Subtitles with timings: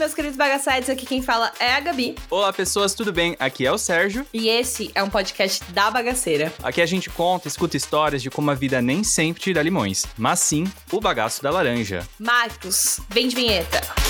[0.00, 2.14] meus queridos bagaçados, aqui quem fala é a Gabi.
[2.30, 3.36] Olá, pessoas, tudo bem?
[3.38, 4.26] Aqui é o Sérgio.
[4.32, 6.50] E esse é um podcast da bagaceira.
[6.62, 10.06] Aqui a gente conta, escuta histórias de como a vida nem sempre te dá limões,
[10.16, 12.08] mas sim o bagaço da laranja.
[12.18, 14.09] Marcos, vem de vinheta.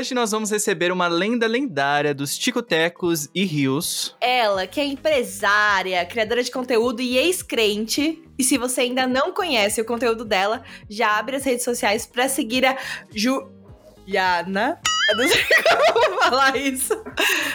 [0.00, 4.16] Hoje nós vamos receber uma lenda lendária dos ticotecos e rios.
[4.18, 8.22] Ela, que é empresária, criadora de conteúdo e ex-crente.
[8.38, 12.30] E se você ainda não conhece o conteúdo dela, já abre as redes sociais pra
[12.30, 12.78] seguir a
[13.14, 14.80] Juliana.
[15.10, 15.44] Eu não sei
[15.92, 16.94] como falar isso.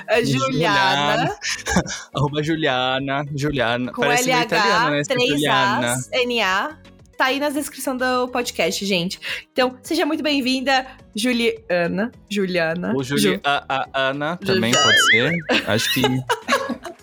[0.07, 1.35] A Juliana.
[2.13, 3.26] Arroba Juliana.
[3.35, 3.91] Juliana.
[3.91, 4.98] Com Parece meio italiano, né?
[4.98, 5.93] LH, Esse 3 Juliana.
[5.93, 6.77] As, NA.
[7.18, 9.20] Tá aí na descrição do podcast, gente.
[9.52, 10.85] Então, seja muito bem-vinda,
[11.16, 12.12] Juliana.
[12.30, 12.91] Juliana.
[12.94, 14.84] Ou Juli a, a Ana também Juliana.
[14.84, 15.34] pode ser.
[15.72, 16.02] Acho que.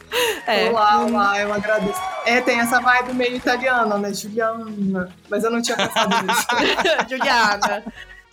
[0.46, 0.68] É.
[0.68, 1.98] Olá, olá, eu agradeço.
[2.26, 4.12] É, tem essa vibe meio italiana, né?
[4.12, 5.08] Juliana.
[5.30, 6.46] Mas eu não tinha pensado nisso.
[7.08, 7.82] Juliana.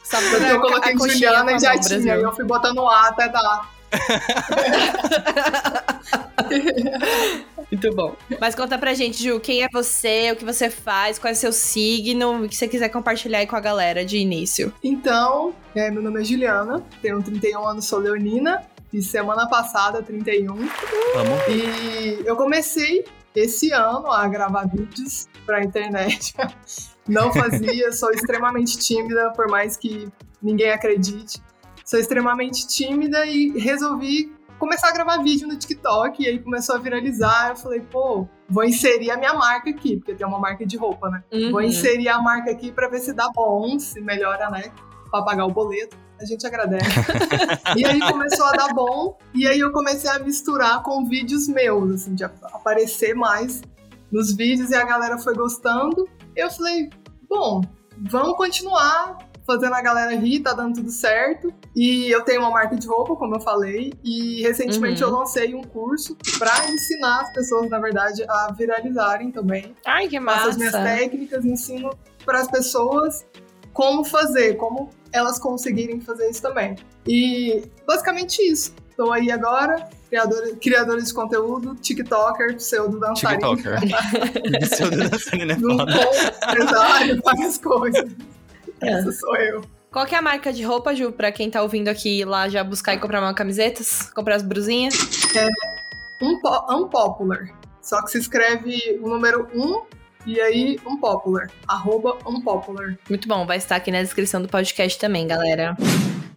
[0.09, 1.99] Porque eu coloquei a coxinha Juliana e já tinha.
[1.99, 2.19] Brasil.
[2.19, 3.69] E eu fui botando A até dar.
[7.71, 8.15] Muito bom.
[8.39, 11.51] Mas conta pra gente, Ju, quem é você, o que você faz, qual é seu
[11.51, 14.73] signo, o que você quiser compartilhar aí com a galera de início.
[14.83, 18.61] Então, é, meu nome é Juliana, tenho 31 anos, sou leonina.
[18.91, 20.55] E semana passada, 31.
[20.55, 20.69] Vamos.
[21.47, 26.33] E eu comecei esse ano a gravar vídeos pra internet.
[27.07, 30.07] Não fazia, sou extremamente tímida, por mais que
[30.41, 31.41] ninguém acredite.
[31.85, 36.21] Sou extremamente tímida e resolvi começar a gravar vídeo no TikTok.
[36.23, 37.49] E aí começou a viralizar.
[37.49, 41.09] Eu falei, pô, vou inserir a minha marca aqui, porque tem uma marca de roupa,
[41.09, 41.23] né?
[41.31, 41.61] Vou Uhum.
[41.61, 44.71] inserir a marca aqui pra ver se dá bom, se melhora, né?
[45.09, 45.97] Pra pagar o boleto.
[46.21, 46.85] A gente agradece.
[47.77, 49.17] e aí começou a dar bom.
[49.33, 53.61] E aí eu comecei a misturar com vídeos meus, assim, de ap- aparecer mais
[54.11, 56.07] nos vídeos e a galera foi gostando.
[56.35, 56.89] Eu falei,
[57.29, 57.61] bom,
[58.09, 59.17] vamos continuar
[59.49, 61.51] fazendo a galera rir, tá dando tudo certo.
[61.75, 65.09] E eu tenho uma marca de roupa, como eu falei, e recentemente Uhum.
[65.09, 70.19] eu lancei um curso pra ensinar as pessoas, na verdade, a viralizarem também Ai, que
[70.21, 71.89] passo as minhas técnicas, ensino
[72.25, 73.25] para as pessoas
[73.73, 76.75] como fazer, como elas conseguirem fazer isso também.
[77.07, 78.73] E basicamente isso.
[78.89, 83.55] Estou aí agora, criadora, criadora de conteúdo, TikToker, pseudo dançarino.
[83.55, 83.79] TikToker.
[84.69, 85.93] Pseudo dançarina é Não foda.
[86.49, 88.11] empresário, várias coisas.
[88.81, 88.89] É.
[88.99, 89.61] Essa sou eu.
[89.91, 92.47] Qual que é a marca de roupa, Ju, pra quem tá ouvindo aqui ir lá
[92.47, 94.11] já buscar e comprar uma camisetas?
[94.13, 94.93] Comprar as brusinhas?
[96.21, 97.47] Unpo- Unpopular.
[97.81, 99.81] Só que se escreve o número 1
[100.27, 101.49] e aí Unpopular.
[101.67, 102.97] Arroba Unpopular.
[103.09, 105.75] Muito bom, vai estar aqui na descrição do podcast também, galera.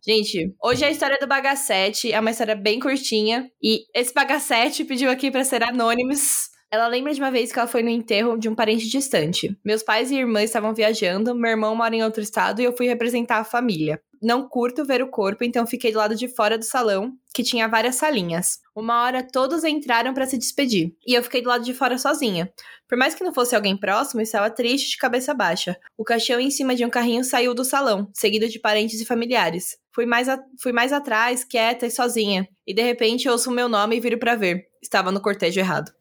[0.07, 3.49] Gente, hoje é a história do Bagacete, é uma história bem curtinha.
[3.63, 6.49] E esse Bagacete pediu aqui pra ser anônimos.
[6.73, 9.55] Ela lembra de uma vez que ela foi no enterro de um parente distante.
[9.63, 12.87] Meus pais e irmã estavam viajando, meu irmão mora em outro estado e eu fui
[12.87, 14.01] representar a família.
[14.23, 17.69] Não curto ver o corpo, então fiquei do lado de fora do salão, que tinha
[17.69, 18.59] várias salinhas.
[18.75, 22.51] Uma hora todos entraram pra se despedir, e eu fiquei do lado de fora sozinha.
[22.89, 25.77] Por mais que não fosse alguém próximo, estava triste de cabeça baixa.
[25.99, 29.77] O caixão em cima de um carrinho saiu do salão, seguido de parentes e familiares.
[29.93, 32.49] Fui mais, a- fui mais atrás, quieta e sozinha.
[32.67, 34.72] E de repente ouço o meu nome e viro pra ver.
[34.83, 35.93] Estava no cortejo errado.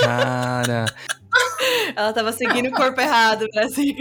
[0.00, 0.86] Cara,
[1.96, 3.94] Ela tava seguindo o corpo errado, Brasil.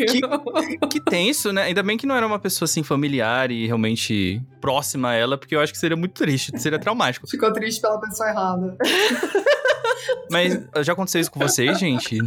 [0.92, 1.64] que tenso, né?
[1.64, 5.56] Ainda bem que não era uma pessoa assim familiar e realmente próxima a ela, porque
[5.56, 7.28] eu acho que seria muito triste, seria traumático.
[7.28, 8.78] Ficou triste pela pessoa errada.
[10.32, 12.18] Mas já aconteceu isso com vocês, gente?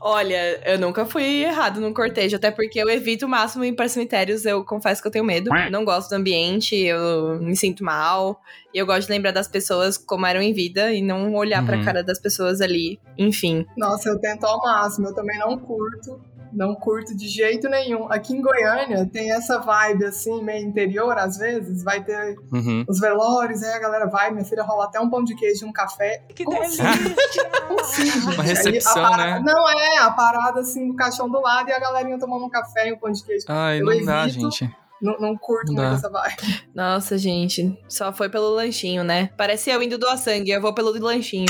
[0.00, 3.88] Olha, eu nunca fui errado num cortejo, até porque eu evito o máximo ir para
[3.88, 5.50] cemitérios, eu confesso que eu tenho medo.
[5.70, 8.40] Não gosto do ambiente, eu me sinto mal.
[8.74, 11.78] E eu gosto de lembrar das pessoas como eram em vida e não olhar pra
[11.78, 11.84] Uhum.
[11.84, 13.00] cara das pessoas ali.
[13.16, 13.64] Enfim.
[13.76, 16.20] Nossa, eu tento ao máximo, eu também não curto.
[16.50, 18.10] Não curto de jeito nenhum.
[18.10, 21.82] Aqui em Goiânia tem essa vibe assim, meio interior, às vezes.
[21.84, 22.86] Vai ter Uhum.
[22.88, 25.68] os velórios, aí a galera vai, minha filha rola até um pão de queijo e
[25.68, 26.22] um café.
[26.34, 26.82] Que Como assim?
[27.68, 28.32] Como assim?
[28.32, 29.42] Uma recepção, parada- né?
[29.44, 32.88] Não é, a parada assim no caixão do lado e a galerinha tomando um café
[32.88, 33.44] e um pão de queijo.
[33.46, 34.50] Ai, Eu não dá, evito.
[34.50, 34.74] gente.
[35.02, 35.96] Não, não curto Não muito dá.
[35.96, 36.62] essa vibe.
[36.74, 37.78] Nossa, gente.
[37.88, 39.28] Só foi pelo lanchinho, né?
[39.36, 41.46] Parece eu indo doar sangue, eu vou pelo lanchinho.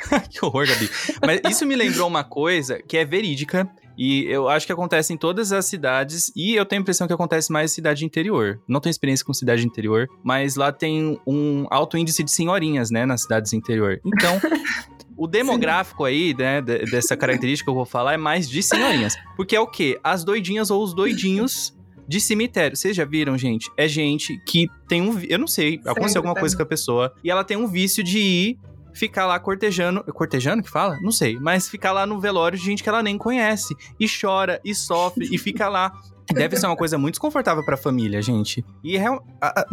[0.30, 0.90] que horror, Gabi.
[1.24, 3.68] Mas isso me lembrou uma coisa que é verídica.
[3.98, 6.30] E eu acho que acontece em todas as cidades.
[6.36, 8.60] E eu tenho a impressão que acontece mais em cidade interior.
[8.68, 10.06] Não tenho experiência com cidade interior.
[10.22, 13.06] Mas lá tem um alto índice de senhorinhas, né?
[13.06, 13.98] Nas cidades interior.
[14.04, 14.38] Então,
[15.16, 19.16] O demográfico aí, né, de- dessa característica que eu vou falar é mais de senhorinhas.
[19.34, 19.98] Porque é o quê?
[20.04, 21.74] As doidinhas ou os doidinhos
[22.06, 22.76] de cemitério.
[22.76, 23.70] Vocês já viram, gente?
[23.78, 25.18] É gente que tem um.
[25.20, 28.04] Eu não sei, aconteceu Sempre alguma coisa com a pessoa e ela tem um vício
[28.04, 28.58] de ir
[28.96, 30.02] ficar lá cortejando.
[30.12, 30.98] Cortejando que fala?
[31.00, 31.38] Não sei.
[31.38, 33.74] Mas ficar lá no velório de gente que ela nem conhece.
[34.00, 35.92] E chora, e sofre, e fica lá.
[36.34, 38.64] Deve ser uma coisa muito desconfortável pra família, gente.
[38.82, 39.66] E é, real- a- a-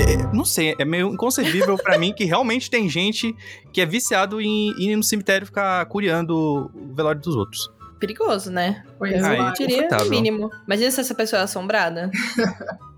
[0.00, 3.34] é, não sei, é meio inconcebível pra mim que realmente tem gente
[3.72, 7.68] que é viciado em ir no cemitério ficar curiando o velório dos outros.
[7.98, 8.84] Perigoso, né?
[8.98, 9.52] Pois Eu Aí, vai.
[9.54, 10.48] diria o mínimo.
[10.64, 12.08] Imagina se essa pessoa é assombrada.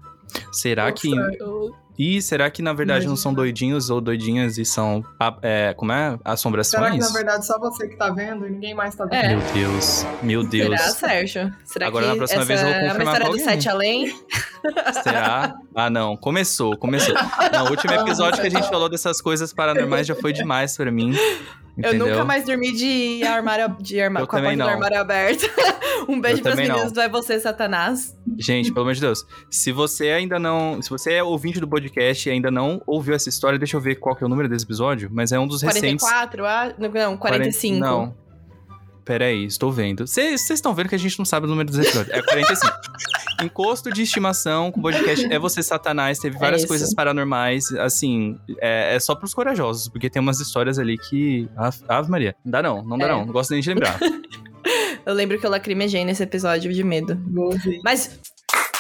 [0.53, 1.15] Será que.
[1.15, 3.45] Nossa, Ih, será que na verdade não são Imagina.
[3.45, 5.05] doidinhos ou doidinhas e são.
[5.19, 6.11] a- é, como é?
[6.11, 6.99] Será que Assombrações?
[7.01, 9.15] na verdade só você que tá vendo e ninguém mais tá vendo?
[9.15, 9.29] É.
[9.35, 10.81] Meu Deus, meu Deus.
[10.81, 11.53] Será, Sérgio?
[11.65, 13.45] Será Agora, que na próxima essa vez, eu vou é uma confirmar história do.
[13.45, 14.07] Sete Além?
[15.03, 15.55] Será?
[15.75, 16.17] Ah, não.
[16.17, 17.15] Começou, começou.
[17.53, 20.91] Não, o último episódio que a gente falou dessas coisas paranormais já foi demais pra
[20.91, 21.15] mim.
[21.77, 22.09] Eu Entendeu?
[22.09, 25.47] nunca mais dormi de armário, de Eu com a porta do armário aberta.
[26.09, 26.75] um beijo Eu também não.
[26.75, 28.17] meninas do É Você, Satanás.
[28.37, 29.25] Gente, pelo amor de Deus.
[29.49, 30.83] Se você ainda não.
[30.83, 33.95] Se você é ouvinte do podcast e ainda não ouviu essa história, deixa eu ver
[33.95, 35.09] qual que é o número desse episódio.
[35.13, 36.05] Mas é um dos recentes.
[36.05, 36.47] 44?
[36.47, 37.79] Ah, não, 45.
[37.79, 38.28] Não.
[39.09, 40.07] Peraí, estou vendo.
[40.07, 42.15] Vocês estão vendo que a gente não sabe o número dos episódios.
[42.15, 42.73] É 45.
[43.43, 46.19] Encosto de estimação com podcast É Você Satanás.
[46.19, 46.69] Teve várias isso.
[46.69, 47.73] coisas paranormais.
[47.79, 49.89] Assim, é, é só pros corajosos.
[49.89, 51.49] Porque tem umas histórias ali que.
[51.57, 52.37] Ave, Ave Maria.
[52.45, 53.09] Não dá não, não dá É.
[53.09, 53.25] não.
[53.25, 53.99] Não gosto nem de lembrar.
[55.07, 57.19] Eu lembro que eu lacrimejei nesse episódio de medo.
[57.83, 58.21] Mas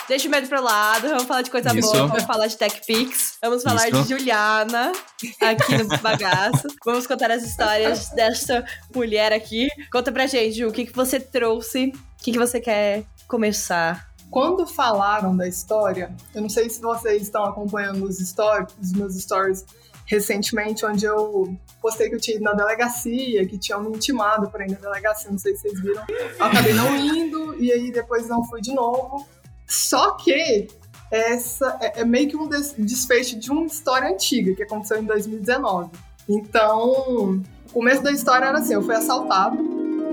[0.09, 1.93] deixa o medo pro lado, vamos falar de coisa Isso.
[1.93, 4.03] boa, vamos falar de Tech Pix, vamos falar Isso.
[4.03, 4.93] de Juliana
[5.41, 6.67] aqui no Bagaço.
[6.85, 8.65] vamos contar as histórias dessa
[8.95, 9.69] mulher aqui.
[9.93, 14.09] Conta pra gente, Ju, o que, que você trouxe, o que, que você quer começar.
[14.31, 19.15] Quando falaram da história, eu não sei se vocês estão acompanhando os, stories, os meus
[19.15, 19.65] stories
[20.05, 24.65] recentemente, onde eu postei que eu tinha ido na delegacia, que tinham me intimado para
[24.67, 26.03] ir na delegacia, não sei se vocês viram.
[26.09, 29.27] Eu acabei não indo, e aí depois não fui de novo.
[29.69, 30.69] Só que
[31.11, 35.05] essa é, é meio que um des- desfecho de uma história antiga, que aconteceu em
[35.05, 35.91] 2019.
[36.29, 39.57] Então, o começo da história era assim, eu fui assaltado,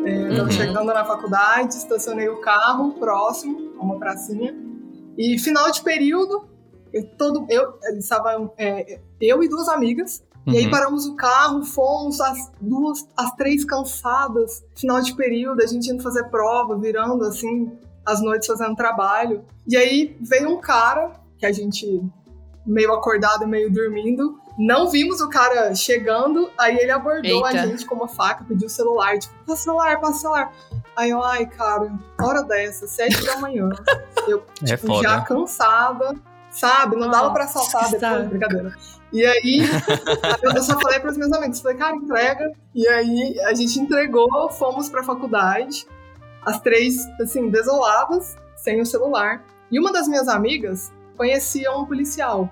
[0.05, 0.51] é, eu tava Uhum.
[0.51, 4.55] chegando na faculdade, estacionei o carro próximo a uma pracinha.
[5.17, 6.45] E final de período,
[6.93, 10.23] eu, todo, eu estava é, eu e duas amigas.
[10.47, 10.71] E aí Uhum.
[10.71, 14.63] paramos o carro, fomos as duas, as três cansadas.
[14.75, 17.71] Final de período, a gente indo fazer prova, virando assim
[18.05, 19.43] as noites fazendo trabalho.
[19.67, 22.01] E aí veio um cara que a gente
[22.65, 24.39] meio acordado, meio dormindo.
[24.57, 27.67] Não vimos o cara chegando, aí ele abordou a Eita.
[27.67, 30.53] gente com uma faca, pediu o celular, tipo, passa o celular, passa o celular.
[30.95, 31.91] Aí eu, ai, cara,
[32.21, 33.67] hora dessa, sete da manhã.
[34.27, 35.25] Eu, É tipo, já foda.
[35.25, 36.15] cansada,
[36.49, 36.95] sabe?
[36.95, 38.29] Não dava pra assaltar depois, saco.
[38.29, 38.73] brincadeira.
[39.13, 39.59] E aí,
[40.41, 42.51] eu só falei pros meus amigos, falei, cara, entrega.
[42.73, 45.85] E aí, a gente entregou, fomos pra faculdade,
[46.45, 49.43] as três, assim, desoladas, sem o celular.
[49.71, 52.49] E uma das minhas amigas conhecia um policial.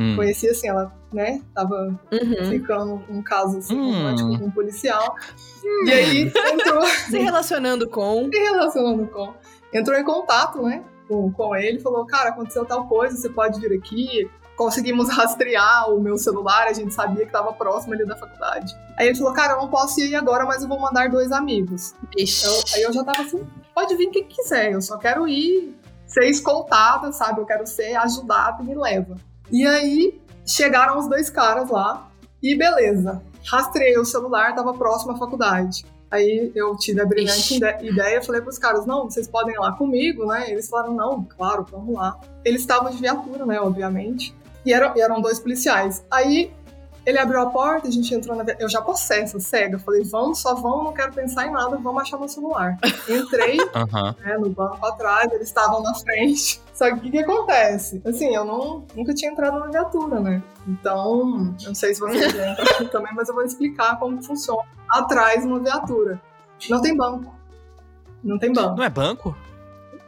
[0.00, 0.14] Hum.
[0.14, 2.50] Conhecia, assim, ela, né, tava Uhum.
[2.50, 3.92] ficando um caso, assim, Hum.
[3.92, 5.16] romântico com um policial.
[5.86, 8.30] E aí, entrou Se relacionando com.
[8.32, 9.34] se relacionando com.
[9.72, 10.84] Entrou em contato, né?
[11.08, 14.30] Com, com ele, falou: Cara, aconteceu tal coisa, você pode vir aqui.
[14.58, 18.76] Conseguimos rastrear o meu celular, a gente sabia que estava próximo ali da faculdade.
[18.98, 21.94] Aí ele falou: Cara, eu não posso ir agora, mas eu vou mandar dois amigos.
[22.16, 22.44] Ixi.
[22.46, 26.24] Eu- aí eu já tava assim: Pode vir quem quiser, eu só quero ir ser
[26.28, 27.40] escoltada, sabe?
[27.40, 29.14] Eu quero ser ajudada e me leva.
[29.50, 32.08] E aí chegaram os dois caras lá
[32.42, 33.22] e beleza.
[33.50, 35.86] Rastreei o celular, tava próximo à faculdade.
[36.10, 37.56] Aí eu tive a brilhante Ixi.
[37.56, 40.50] ide- ideia, falei pros caras, não, vocês podem ir lá comigo, né?
[40.50, 42.18] Eles falaram, não, claro, vamos lá.
[42.44, 44.34] Eles estavam de viatura, né, obviamente.
[44.64, 46.04] E eram, e eram dois policiais.
[46.10, 46.52] Aí
[47.08, 48.44] ele abriu a porta, a gente entrou na...
[48.58, 49.78] Eu já possessa, cega.
[49.78, 52.76] Falei, vamos, só vamos, não quero pensar em nada, vamos achar meu celular.
[53.08, 54.14] Entrei, Aham.
[54.20, 56.60] né, no banco atrás, eles estavam na frente.
[56.74, 58.02] Só que o que, que acontece?
[58.04, 60.42] Assim, eu não, nunca tinha entrado na viatura, né?
[60.66, 64.68] Então, eu não sei se vocês já entraram também, mas eu vou explicar como funciona.
[64.90, 66.20] Atrás uma viatura.
[66.68, 67.34] Não tem banco.
[68.22, 68.76] Não tem banco.
[68.76, 69.34] Não é banco?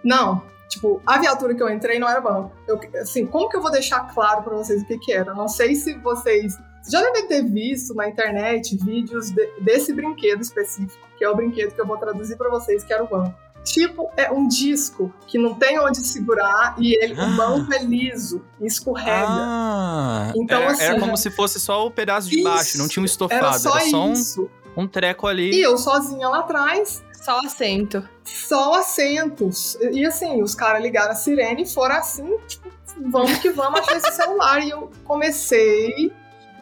[0.04, 0.42] Não.
[0.70, 2.52] Tipo, a viatura que eu entrei não era banco.
[2.66, 5.34] Eu, assim, como que eu vou deixar claro pra vocês o que que era?
[5.34, 6.56] Não sei se vocês
[6.88, 11.74] já devem ter visto na internet vídeos de- desse brinquedo específico, que é o brinquedo
[11.74, 13.34] que eu vou traduzir pra vocês, que era o banco.
[13.64, 17.26] Tipo, é um disco que não tem onde segurar e ele, o Ah.
[17.36, 19.26] banco é liso e escorrega.
[19.28, 22.78] Ah, Então, era, assim, era como se fosse só o pedaço de baixo, Isso.
[22.78, 24.48] não tinha um estofado, Era só um, isso.
[24.76, 25.60] um treco E ali.
[25.60, 28.08] eu sozinha lá atrás, Só assento.
[28.24, 29.76] só assentos.
[29.92, 32.70] E assim, os caras ligaram a sirene e foram assim, tipo,
[33.10, 34.60] vamos que vamos achar esse celular.
[34.60, 36.10] E eu comecei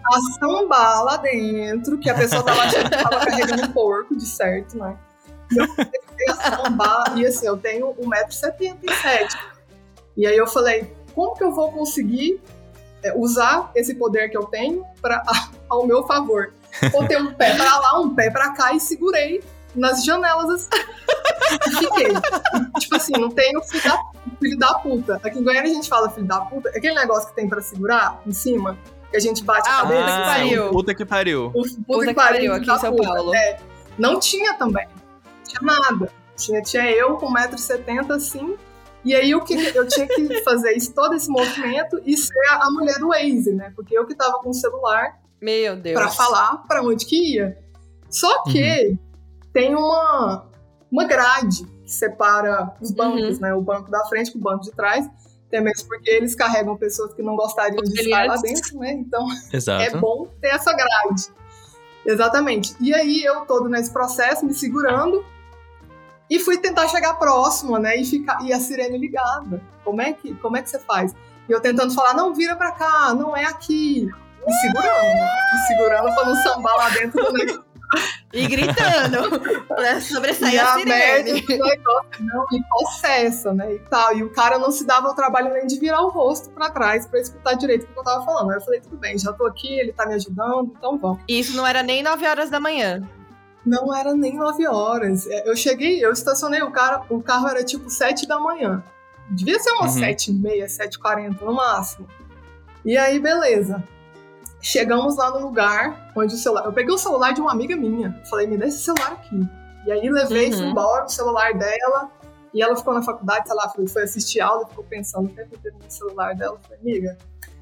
[0.05, 4.77] a sambar lá dentro, que a pessoa tava achando tava carregando um porco, de certo,
[4.77, 4.97] né?
[5.55, 9.29] Eu comecei a sambar, e assim, eu tenho 1,77m.
[10.17, 12.41] E aí eu falei, como que eu vou conseguir
[13.03, 15.23] é, usar esse poder que eu tenho pra,
[15.71, 16.53] ao meu favor?
[16.91, 19.43] Botei um pé pra lá, um pé pra cá e segurei
[19.75, 20.69] nas janelas assim.
[21.67, 22.07] E fiquei.
[22.09, 23.99] E, tipo assim, não tenho filho da,
[24.41, 25.21] filho da puta.
[25.23, 26.69] Aqui em Goiânia a gente fala filho da puta.
[26.71, 28.77] Aquele negócio que tem pra segurar em cima,
[29.11, 30.01] que a gente bate Ah, a cabeça.
[30.03, 30.71] puta que pariu.
[30.71, 31.47] Puta que pariu.
[31.47, 33.09] O puta, Puta que que pariu, aqui em São puta.
[33.09, 33.35] Paulo.
[33.35, 33.59] É.
[33.99, 34.87] Não tinha também.
[34.87, 36.13] Não tinha nada.
[36.37, 38.57] Tinha, tinha eu com 1,70m assim.
[39.05, 42.67] E aí eu, queria, eu tinha que fazer isso, todo esse movimento e ser a,
[42.67, 43.73] a mulher do Waze, né?
[43.75, 45.99] Porque eu que tava com o celular Meu Deus.
[45.99, 47.57] pra falar pra onde que ia.
[48.11, 48.99] Só que
[49.59, 50.47] tem uma,
[50.88, 53.53] uma grade que separa os bancos, né?
[53.53, 55.11] O banco da frente com o banco de trás.
[55.49, 58.93] Até mesmo porque eles carregam pessoas que não gostariam Os de estar lá dentro, né?
[58.93, 59.83] Então Exato.
[59.83, 61.25] é bom ter essa grade.
[62.07, 62.77] Exatamente.
[62.81, 65.25] E aí eu todo nesse processo, me segurando,
[66.31, 67.97] e fui tentar chegar próximo, né?
[67.97, 69.61] E, ficar, e a sirene ligada.
[69.83, 71.17] Como é, que, como é que você faz?
[71.49, 74.09] E eu tentando falar, não, vira pra cá, não é aqui.
[74.47, 75.21] Me segurando?
[75.53, 77.68] Me segurando pra não sambar lá dentro do negócio.
[78.33, 79.40] E gritando.
[79.66, 81.47] pra E sobressair a a merda sirene.
[81.49, 83.75] negócio não me possessa, né?
[83.75, 84.14] E tal.
[84.16, 87.07] E o cara não se dava o trabalho nem de virar o rosto pra trás
[87.07, 88.50] pra escutar direito o que eu tava falando.
[88.50, 91.21] Aí eu falei, tudo bem, já tô aqui, ele tá me ajudando, então vamos.
[91.26, 93.00] E isso não era nem 9 horas da manhã.
[93.64, 95.26] Não era nem 9 horas.
[95.26, 98.83] É, Eu cheguei, eu estacionei o carro, o carro era tipo 7 da manhã.
[99.30, 100.00] Devia ser umas Uhum.
[100.00, 102.07] 7 e meia, 7h40 no máximo.
[102.85, 103.83] E aí, beleza.
[104.61, 106.65] Chegamos lá no lugar onde o celular.
[106.65, 108.21] Eu peguei o celular de uma amiga minha.
[108.29, 109.41] Falei, me dá esse celular aqui.
[109.87, 110.71] E aí levei, fui Uhum.
[110.71, 112.11] embora, o celular dela.
[112.53, 115.45] E ela ficou na faculdade, sei lá, foi, assistir aula, ficou pensando o que é
[115.45, 116.55] que eu tenho no celular dela.
[116.55, 117.19] Eu falei, amiga,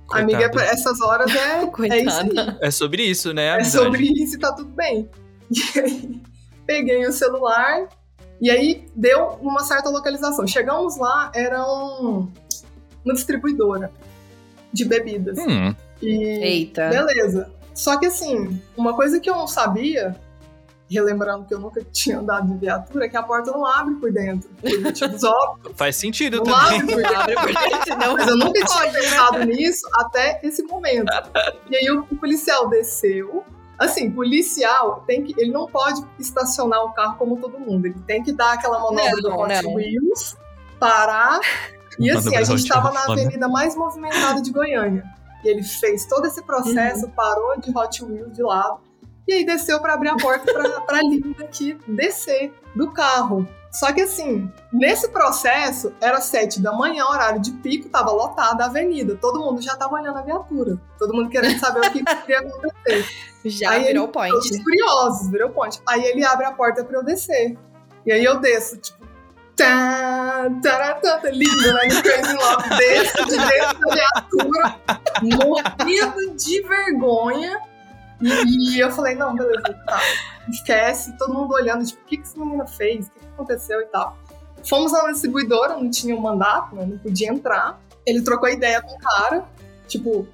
[0.07, 0.35] Coitado.
[0.35, 2.57] amiga, essas horas é, é isso aí.
[2.61, 3.61] É sobre isso, né?
[3.61, 5.09] É sobre isso e tá tudo bem.
[5.49, 6.23] E aí,
[6.67, 7.88] peguei o celular
[8.41, 10.45] e aí deu uma certa localização.
[10.45, 12.29] Chegamos lá, era um,
[13.05, 13.93] uma distribuidora
[14.73, 15.38] de bebidas.
[15.38, 15.73] Hum,
[16.03, 16.88] E Eita.
[16.88, 17.50] beleza.
[17.75, 20.17] Só que assim, uma coisa que eu não sabia,
[20.91, 24.12] relembrando que eu nunca tinha andado de viatura, é que a porta não abre por
[24.12, 24.49] dentro.
[24.61, 25.75] Por motivos óbvios.
[25.76, 26.81] faz sentido Não também.
[26.81, 27.21] abre por dentro.
[27.21, 28.12] Abre por dentro, não.
[28.15, 28.93] Mas eu nunca tinha né?
[28.93, 31.12] pensado nisso até esse momento.
[31.71, 33.45] E aí o, o policial desceu.
[33.79, 35.35] Assim, policial tem que.
[35.38, 37.85] Ele não pode estacionar o carro como todo mundo.
[37.85, 39.67] Ele tem que dar aquela manobra do Hot.
[39.67, 40.35] Wheels,
[40.81, 41.41] parar.
[41.99, 45.05] E assim, a gente estava na avenida mais movimentada de Goiânia.
[45.47, 47.12] E ele fez todo esse processo, Uhum.
[47.12, 48.81] parou de Hot Wheels de lado.
[49.29, 53.47] E aí desceu para abrir a porta pra, pra Linda aqui descer do carro.
[53.73, 58.67] Só que assim, nesse processo, era sete da manhã, horário de pico, tava lotada a
[58.67, 59.17] avenida.
[59.21, 60.81] Todo mundo já tava olhando a viatura.
[60.99, 63.05] Todo mundo querendo saber o que ia acontecer.
[63.45, 64.33] Já Aí virou ele- point.
[64.33, 65.81] Todos curiosos, virou ponte.
[65.88, 67.57] Aí ele abre a porta pra eu descer.
[68.05, 69.06] E aí eu desço, tipo.
[69.57, 71.89] Tá, tá lindo, né?
[71.89, 72.69] No Crazy Love.
[72.77, 74.81] Desço de dentro da viatura,
[75.23, 77.59] morrendo de vergonha.
[78.21, 80.01] E, e eu falei, não, beleza, tá.
[80.49, 83.07] Esquece, todo mundo olhando, tipo, o que, que essa menina fez?
[83.07, 84.17] O que, que aconteceu e tal.
[84.69, 86.85] Fomos na distribuidora, não tinha o mandato, né?
[86.85, 87.81] Não podia entrar.
[88.05, 89.45] Ele trocou ideia com o cara,
[89.89, 90.27] tipo,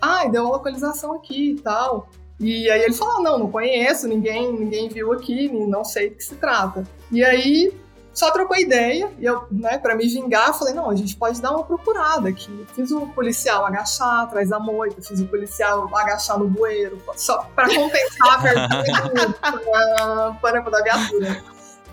[0.00, 2.08] ai, deu uma localização aqui e tal.
[2.40, 6.24] E aí ele falou, não, não conheço, ninguém, ninguém viu aqui, não sei do que
[6.24, 6.84] se trata.
[7.10, 7.72] E aí
[8.18, 11.40] só trocou ideia, e eu, né, pra me vingar, eu falei, não, a gente pode
[11.40, 12.66] dar uma procurada aqui.
[12.74, 17.68] Fiz o policial agachar atrás da moita, fiz o policial agachar no bueiro, só pra
[17.72, 21.44] compensar a vergonha do- para, para da viatura.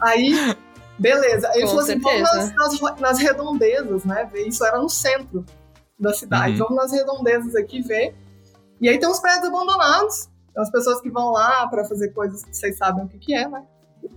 [0.02, 0.56] Aí,
[0.98, 1.48] beleza.
[1.50, 2.54] Aí ele falou assim, vamos certeza.
[2.56, 4.48] nas, nas, redondezas, né, ver.
[4.48, 5.46] Isso era no centro
[6.00, 6.54] da cidade.
[6.54, 6.68] Uhum.
[6.68, 8.16] Vamos nas redondezas aqui ver.
[8.82, 12.44] E aí tem uns prédios abandonados, tem as pessoas que vão lá pra fazer coisas
[12.44, 13.64] que vocês sabem o que, que é, né?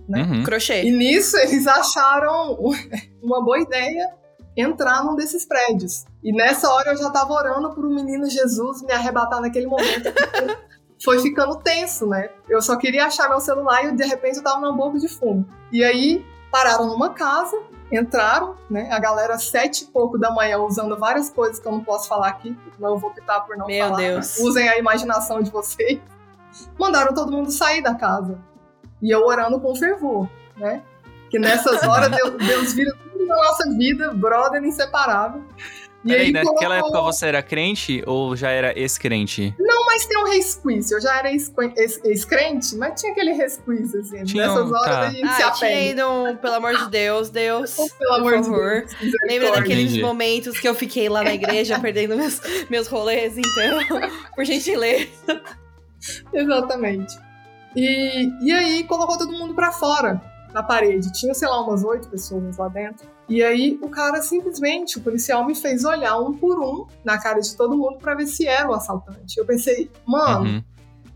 [0.07, 0.23] Né?
[0.23, 0.43] Uhum.
[0.43, 0.83] Crochê.
[0.83, 2.57] E nisso eles acharam
[3.21, 4.19] uma boa ideia
[4.55, 6.05] entrar num desses prédios.
[6.23, 10.11] E nessa hora eu já tava orando pro menino Jesus me arrebatar naquele momento.
[11.03, 12.29] Foi ficando tenso, né?
[12.49, 15.47] Eu só queria achar meu celular e de repente eu tava num boca de fumo.
[15.71, 17.57] E aí pararam numa casa,
[17.89, 18.91] entraram, né?
[18.91, 22.27] A galera sete e pouco da manhã usando várias coisas que eu não posso falar
[22.27, 23.97] aqui, não vou optar por não Meu falar.
[23.97, 24.37] Deus.
[24.39, 26.01] Usem a imaginação de vocês.
[26.77, 28.37] Mandaram todo mundo sair da casa.
[29.01, 30.81] E eu orando com fervor, né?
[31.29, 35.43] Que nessas horas Deus, Deus vira tudo na nossa vida, brother inseparável.
[36.03, 39.53] E Peraí, aí naquela colocou- época você era crente ou já era ex-crente?
[39.59, 40.95] Não, mas tem um resquício.
[40.95, 44.23] Eu já era ex- ex- ex-crente, mas tinha aquele resquício, assim.
[44.23, 44.99] Tinha um- Nessas horas tá.
[45.01, 46.09] a gente se Ah, apega.
[46.09, 47.77] um, pelo amor de Deus, Deus.
[47.77, 48.49] Oh, pelo amor de.
[48.49, 48.91] Deus.
[49.27, 50.01] Lembra daqueles Entendi.
[50.01, 52.39] momentos que eu fiquei lá na igreja perdendo meus,
[52.69, 53.79] meus rolês, então,
[54.33, 55.41] por gentileza.
[56.33, 57.13] Exatamente.
[57.75, 60.21] E, e aí colocou todo mundo pra fora
[60.53, 61.11] da parede.
[61.13, 63.07] Tinha, sei lá, umas oito pessoas lá dentro.
[63.27, 67.39] E aí o cara simplesmente, o policial me fez olhar um por um na cara
[67.39, 69.37] de todo mundo pra ver se era o assaltante.
[69.37, 70.63] Eu pensei, mano, Uhum.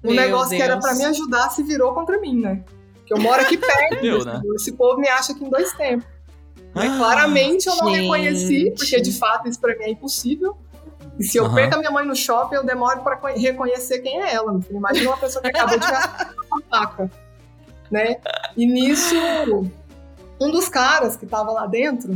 [0.04, 0.86] o Meu negócio que era Deus.
[0.86, 2.64] pra me ajudar se virou contra mim, né?
[3.06, 4.00] Que eu moro aqui perto.
[4.02, 4.40] Viu, né?
[4.56, 6.06] Esse povo me acha aqui em dois tempos.
[6.76, 8.02] Mas claramente eu não gente.
[8.02, 10.56] reconheci, porque de fato isso pra mim é impossível.
[11.20, 11.56] E se eu Aham.
[11.56, 14.60] perco a minha mãe no shopping, eu demoro pra co- reconhecer quem é ela.
[14.72, 17.12] Imagina uma pessoa que acabou de gastar uma faca,
[17.92, 18.18] né?
[18.58, 19.16] E nisso,
[20.42, 22.12] um dos caras que tava lá dentro,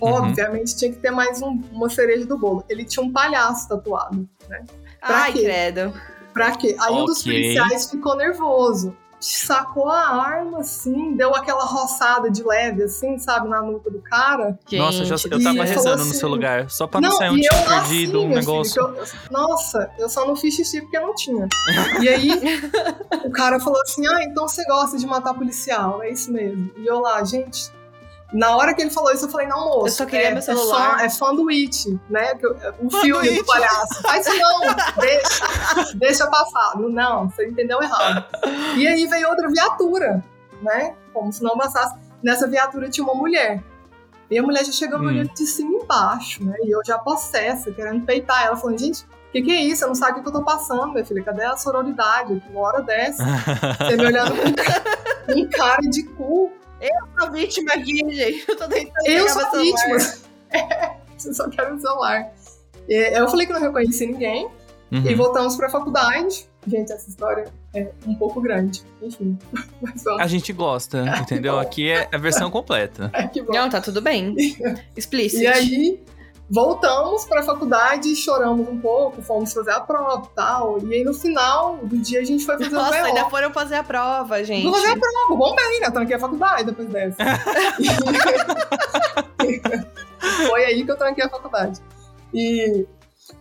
[0.00, 0.12] Uhum.
[0.12, 2.64] obviamente tinha que ter mais um- uma cereja do bolo.
[2.68, 4.28] Ele tinha um palhaço tatuado.
[4.46, 4.62] Pra
[5.00, 5.42] Ai, quê?
[5.42, 5.92] credo.
[6.32, 6.76] Pra quê?
[6.80, 8.96] Aí um dos policiais ficou nervoso.
[9.26, 14.58] Sacou a arma, assim, deu aquela roçada de leve, assim, sabe, na nuca do cara.
[14.72, 17.10] Nossa, eu, já, Gente, eu tava e rezando no assim- seu lugar, só pra não,
[17.12, 18.84] sair um tiro perdido, assim, um negócio.
[18.84, 21.48] filho, eu- nossa, eu só não fiz xixi porque não tinha.
[22.02, 22.28] E aí,
[23.24, 26.70] o cara falou assim: Ah, então você gosta de matar policial, é isso mesmo.
[26.76, 27.72] E eu lá, gente.
[28.34, 29.86] Na hora que ele falou isso, eu falei, não, moço.
[29.86, 30.96] Eu só queria é, meu celular.
[30.96, 32.34] É, fã, é fanduíche, né?
[32.34, 33.36] que eu- O filme Fanduíche.
[33.38, 34.02] do palhaço.
[34.02, 34.60] Faz isso não,
[35.00, 36.76] deixa, deixa passar.
[36.76, 38.24] Não, você entendeu errado.
[38.76, 40.24] E aí veio outra viatura,
[40.60, 40.94] né?
[41.12, 41.94] Como se não bastasse.
[42.22, 43.62] Nessa viatura tinha uma mulher.
[44.30, 45.06] E a mulher já chegou Hum.
[45.06, 46.56] olhando de cima e embaixo, né?
[46.64, 49.84] E eu já possessa, querendo peitar ela, falando, gente, o que, que é isso?
[49.84, 51.22] Eu não sabe o que eu tô passando, minha filha.
[51.22, 52.42] Cadê a sororidade?
[52.50, 53.22] Uma hora dessa.
[53.78, 54.32] Você me olhando
[55.26, 56.52] com um cara de cu.
[57.18, 58.44] A vítima aqui, gente.
[58.48, 60.24] Eu tô tentando Eu sou vítima.
[60.54, 62.32] É, você só quer o celular.
[62.88, 64.48] E Eu falei que não reconheci ninguém.
[64.92, 65.04] Uhum.
[65.04, 66.46] E voltamos pra faculdade.
[66.64, 68.82] Gente, essa história é um pouco grande.
[69.02, 69.36] Enfim.
[69.82, 70.22] Mas vamos.
[70.22, 71.58] A gente gosta, entendeu?
[71.58, 73.10] Aqui é a versão completa.
[73.12, 73.52] É, que bom.
[73.52, 74.36] Não, tá tudo bem.
[74.96, 75.42] Explícito.
[75.42, 76.04] E aí,
[76.50, 80.78] voltamos pra faculdade, choramos um pouco, fomos fazer a prova e tal.
[80.86, 83.06] E aí, no final do dia, a gente foi fazer Nossa, o BO.
[83.06, 84.64] ainda foram fazer a prova, gente.
[84.64, 85.90] Vou fazer a prova, bom bem, né?
[85.90, 87.16] Tranquei a faculdade depois dessa.
[90.48, 91.80] foi aí que eu tranquei a faculdade.
[92.32, 92.86] E,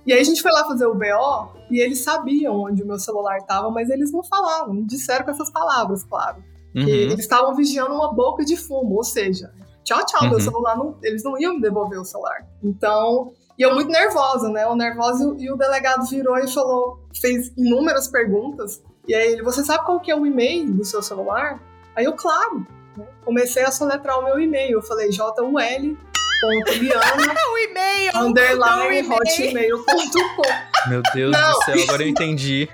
[0.05, 2.99] e aí a gente foi lá fazer o BO e eles sabiam onde o meu
[2.99, 6.43] celular tava, mas eles não falavam, não disseram com essas palavras, claro.
[6.75, 6.87] Uhum.
[6.87, 10.39] eles estavam vigiando uma boca de fumo, ou seja, tchau, tchau, meu Uhum.
[10.39, 12.45] celular, não, eles não iam me devolver o celular.
[12.63, 14.65] Então, e eu muito nervosa, né?
[14.67, 18.81] O nervoso e o delegado virou e falou, fez inúmeras perguntas.
[19.07, 21.61] E aí ele, você sabe qual que é o e-mail do seu celular?
[21.95, 22.65] Aí eu, claro.
[22.97, 23.05] né?
[23.25, 24.73] Comecei a soletrar o meu e-mail.
[24.77, 28.11] Eu falei, JUL ponto Liana, O e-mail!
[28.15, 30.89] underline hotmail.com.
[30.89, 31.51] Meu Deus Não.
[31.53, 32.69] do céu, agora eu entendi.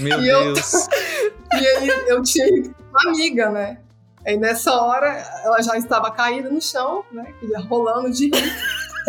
[0.00, 0.72] Meu E eu- Deus.
[1.54, 2.46] E aí eu tinha
[2.90, 3.78] uma amiga, né?
[4.26, 5.08] Aí nessa hora
[5.44, 7.34] ela já estava caída no chão, né?
[7.68, 8.52] Rolando de rir.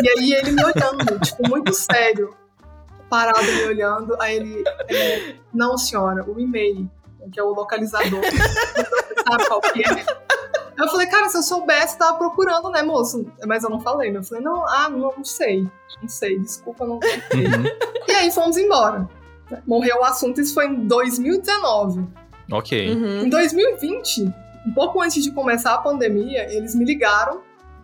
[0.02, 2.34] E aí ele me olhando, tipo, muito sério,
[3.08, 4.20] parado me olhando.
[4.20, 6.90] Aí ele, é, não senhora, o e-mail,
[7.32, 8.22] que é o localizador.
[9.26, 10.04] Sabe qual que é?
[10.76, 13.24] Eu falei, cara, se eu soubesse, tava procurando, né, moço?
[13.46, 14.18] Mas eu não falei, né?
[14.18, 15.62] Eu falei, não, ah, não, não sei.
[16.02, 17.44] Não sei, desculpa, não sei.
[17.44, 17.64] Uhum.
[18.08, 19.08] E aí fomos embora.
[19.66, 22.04] Morreu o assunto, isso foi em 2019.
[22.50, 22.94] Ok.
[22.94, 23.22] Uhum.
[23.22, 24.34] Em 2020,
[24.66, 27.42] um pouco antes de começar a pandemia, eles me ligaram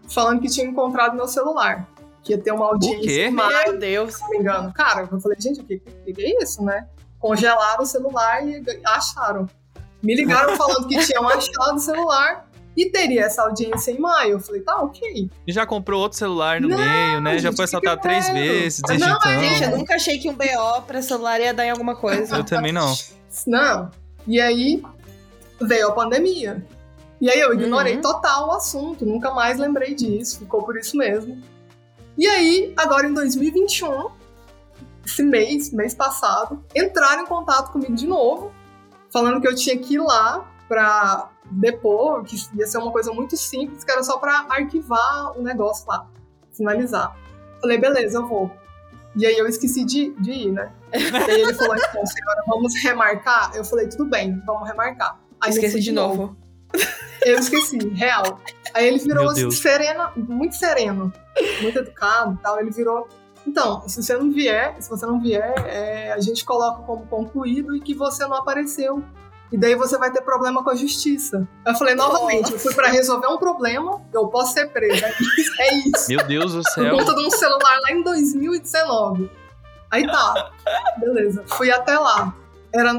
[0.09, 1.89] falando que tinha encontrado meu celular.
[2.23, 3.27] Que ia ter uma audiência quê?
[3.27, 4.15] em maio, Meu Deus.
[4.15, 4.73] se não me engano.
[4.75, 6.87] Cara, eu falei, gente, o que, que, que é isso, né?
[7.19, 9.49] Congelaram o celular e acharam.
[10.03, 14.33] Me ligaram falando que tinham achado o celular e teria essa audiência em maio.
[14.33, 15.31] Eu falei, tá, ok.
[15.47, 17.39] E já comprou outro celular no Não, meio, né?
[17.39, 19.41] Já gente, foi que assaltado que três vezes desde Não, então.
[19.41, 22.37] Gente, eu nunca achei que um BO pra celular ia dar em alguma coisa.
[22.37, 22.95] Eu também não.
[23.47, 23.91] Não.
[24.27, 24.83] E aí
[25.61, 26.65] veio a pandemia.
[27.21, 28.01] E aí eu ignorei Uhum.
[28.01, 31.41] total o assunto, nunca mais lembrei disso, ficou por isso mesmo.
[32.17, 34.11] E aí, agora em 2021,
[35.05, 38.53] esse mês, mês passado, entraram em contato comigo de novo,
[39.13, 43.37] falando que eu tinha que ir lá pra depor, que ia ser uma coisa muito
[43.37, 46.07] simples, que era só pra arquivar o negócio lá,
[46.53, 47.17] finalizar.
[47.61, 48.51] Falei, beleza, eu vou.
[49.17, 50.73] E aí eu esqueci de, de ir, né?
[50.95, 53.51] E aí ele falou, então, senhora, vamos remarcar?
[53.55, 55.19] Eu falei, tudo bem, vamos remarcar.
[55.41, 56.37] Aí eu Esqueci de novo.
[57.23, 58.41] Eu esqueci, real.
[58.73, 59.59] Aí ele virou Meu assim, Deus.
[59.59, 61.13] sereno, muito sereno,
[61.61, 62.59] muito educado e tal.
[62.61, 63.09] Ele virou.
[63.47, 67.75] Então, se você não vier, se você não vier, é, a gente coloca como concluído
[67.77, 69.03] e que você não apareceu
[69.53, 71.47] e daí você vai ter problema com a justiça.
[71.67, 75.09] Eu falei, novamente, eu fui pra resolver um problema, eu posso ser presa.
[75.59, 76.09] É isso.
[76.09, 76.97] Meu Deus do Por céu.
[76.97, 79.31] conta de um celular lá em 2019.
[79.91, 80.53] Aí tá,
[80.99, 81.45] beleza.
[81.49, 82.35] Fui até lá.
[82.73, 82.93] Era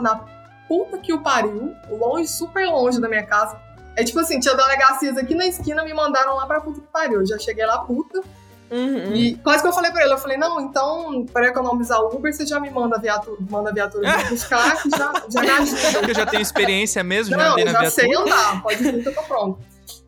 [0.00, 0.24] na
[0.72, 3.60] puta que o pariu, longe, super longe da minha casa.
[3.94, 7.20] É tipo assim, tinha delegacias aqui na esquina, me mandaram lá pra puta que pariu.
[7.20, 8.22] Eu já cheguei lá puta.
[8.70, 9.12] Uhum.
[9.14, 12.32] E quase que eu falei pra ele, eu falei, não, então, pra economizar o Uber,
[12.34, 15.50] você já me manda a viatura, manda a viatura me buscar, que já, já me
[15.60, 15.92] ajuda.
[15.98, 18.82] Porque eu já tenho experiência mesmo, já Não, andei eu na já sei andar, pode
[18.82, 19.58] vir que eu tô pronto.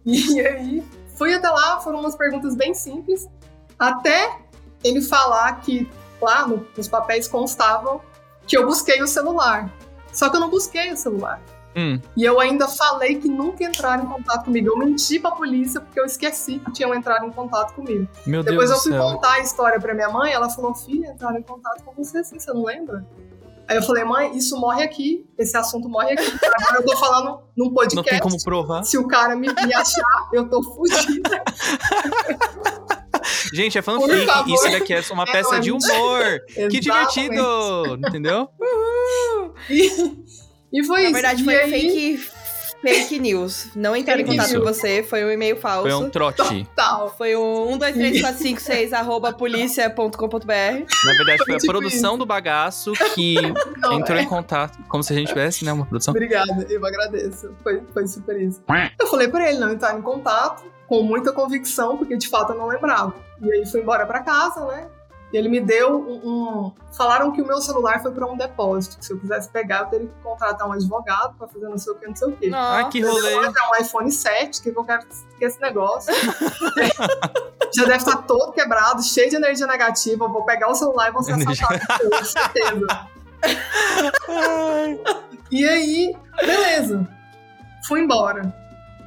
[0.06, 0.82] E aí,
[1.18, 3.28] fui até lá, foram umas perguntas bem simples,
[3.78, 4.38] até
[4.82, 5.86] ele falar que
[6.22, 8.00] lá no- nos papéis constavam
[8.46, 9.70] que eu busquei o celular.
[10.14, 11.42] Só que eu não busquei o celular.
[11.76, 14.68] Hum, E eu ainda falei que nunca entraram em contato comigo.
[14.70, 18.06] Eu menti pra polícia porque eu esqueci que tinham entrado em contato comigo.
[18.24, 19.02] meu Depois Deus eu fui céu.
[19.12, 22.38] contar a história pra minha mãe, ela falou: Filha, entraram em contato com você assim,
[22.38, 23.04] você não lembra?
[23.66, 26.30] Aí eu falei: Mãe, isso morre aqui, esse assunto morre aqui.
[26.60, 27.96] Agora eu tô falando num podcast.
[27.96, 28.84] Não tem como provar.
[28.84, 31.42] Se o cara me, me achar, eu tô fudida.
[33.52, 34.26] Gente, é fanfic.
[34.46, 36.40] Isso daqui é uma É, peça de humor.
[36.70, 37.96] Que divertido!
[38.06, 38.48] Entendeu?
[39.68, 39.88] E,
[40.72, 41.12] e foi Na isso.
[41.12, 42.30] verdade, E foi aí, fake,
[42.82, 43.68] fake news.
[43.74, 45.88] Não entraram em contato com você, foi um e-mail falso.
[45.88, 46.68] Foi um trote.
[46.76, 47.14] Tal.
[47.16, 50.46] Foi um 1, 2, 3, 4, 5, 6, arroba polícia.com.br.
[50.46, 53.36] Na verdade, foi a Tipo produção do bagaço que
[53.78, 54.22] Não, entrou é.
[54.22, 54.78] em contato.
[54.88, 55.72] Como se a gente tivesse, né?
[55.72, 56.12] Uma produção.
[56.12, 57.54] Obrigada, eu agradeço.
[57.62, 58.62] Foi, foi super isso.
[59.00, 62.58] Eu falei pra ele não entrar em contato, com muita convicção, porque de fato eu
[62.58, 63.14] não lembrava.
[63.42, 64.88] E aí fui embora pra casa, né?
[65.34, 68.98] E ele me deu um, um- Falaram que o meu celular foi pra um depósito.
[68.98, 71.92] Que se eu quisesse pegar, eu teria que contratar um advogado pra fazer não sei
[71.92, 72.54] o que, não sei o que.
[72.54, 73.32] Ai, que rolê.
[73.34, 75.04] É um iPhone 7, que eu quero
[75.36, 76.14] que esse negócio.
[77.74, 80.24] Já deve estar todo quebrado, cheio de energia negativa.
[80.24, 82.86] Eu vou pegar o celular e vou ser assaltado, com certeza.
[85.50, 87.06] E aí, beleza.
[87.86, 88.54] Fui embora.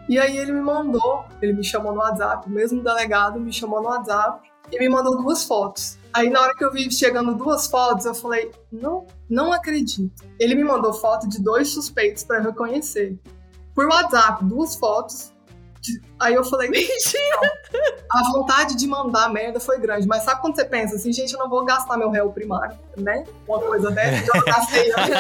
[0.07, 3.81] E aí ele me mandou, ele me chamou no WhatsApp, o mesmo delegado me chamou
[3.81, 5.97] no WhatsApp e me mandou duas fotos.
[6.17, 10.12] Aí na hora que eu vi chegando duas fotos, eu falei, não, não acredito.
[10.39, 13.17] Ele me mandou foto de dois suspeitos pra eu reconhecer.
[13.75, 15.32] Por WhatsApp, duas fotos.
[15.80, 16.71] de- Aí eu falei,
[18.12, 20.08] a vontade de mandar merda foi grande.
[20.08, 23.23] Mas sabe quando você pensa assim, gente, eu não vou gastar meu réu primário, né?
[23.47, 25.15] Uma coisa dessa, já gastei antes.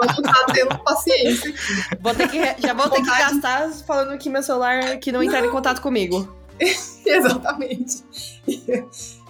[0.00, 1.52] Eu não tá tendo paciência.
[2.00, 5.48] Vou ter que, já vou ter que gastar falando que meu celular que não entraram
[5.48, 6.26] em contato comigo.
[7.04, 8.02] Exatamente.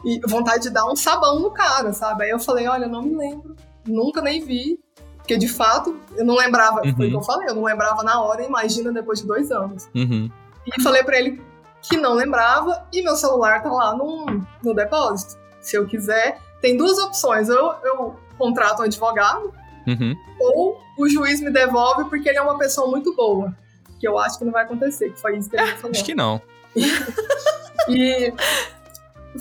[0.05, 2.25] E, vontade de dar um sabão no cara, sabe?
[2.25, 4.79] Aí eu falei, olha, eu não me lembro, nunca nem vi.
[5.19, 7.13] Porque de fato, eu não lembrava, foi o que Uhum.
[7.15, 9.89] eu falei, eu não lembrava na hora, imagina depois de dois anos.
[9.95, 10.31] Uhum.
[10.67, 11.43] E falei pra ele
[11.81, 14.27] que não lembrava e meu celular tá lá no,
[14.63, 15.37] no depósito.
[15.63, 17.49] Se eu quiser, tem duas opções.
[17.49, 19.51] Eu, eu contrato um advogado
[19.87, 20.15] Uhum.
[20.41, 23.55] ou o juiz me devolve porque ele é uma pessoa muito boa.
[24.01, 25.91] Que eu acho que não vai acontecer, que foi isso que ele me falou.
[25.93, 26.41] Acho que não.
[27.89, 28.33] E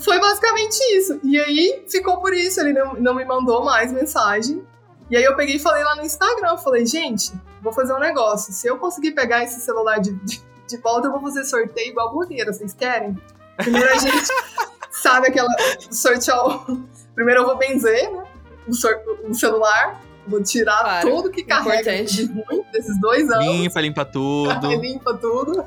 [0.02, 1.20] foi basicamente isso.
[1.22, 4.62] E aí ficou por isso, ele não, não me mandou mais mensagem.
[5.10, 8.52] E aí eu peguei e falei lá no Instagram, falei, gente, vou fazer um negócio.
[8.52, 12.10] Se eu conseguir pegar esse celular de, de, de volta, eu vou fazer sorteio igual
[12.12, 13.16] blogueira, vocês querem?
[13.56, 14.26] Primeiro a gente
[14.90, 15.48] sabe aquela
[15.90, 16.44] sortear.
[16.70, 16.82] o-
[17.14, 18.24] Primeiro eu vou benzer, né?
[18.66, 20.00] O, sor- o celular.
[20.26, 22.26] Vou tirar Claro, tudo que carrega importante.
[22.26, 23.44] de ruim desses dois anos.
[23.44, 24.68] Limpa, limpa tudo.
[24.80, 25.62] limpa tudo.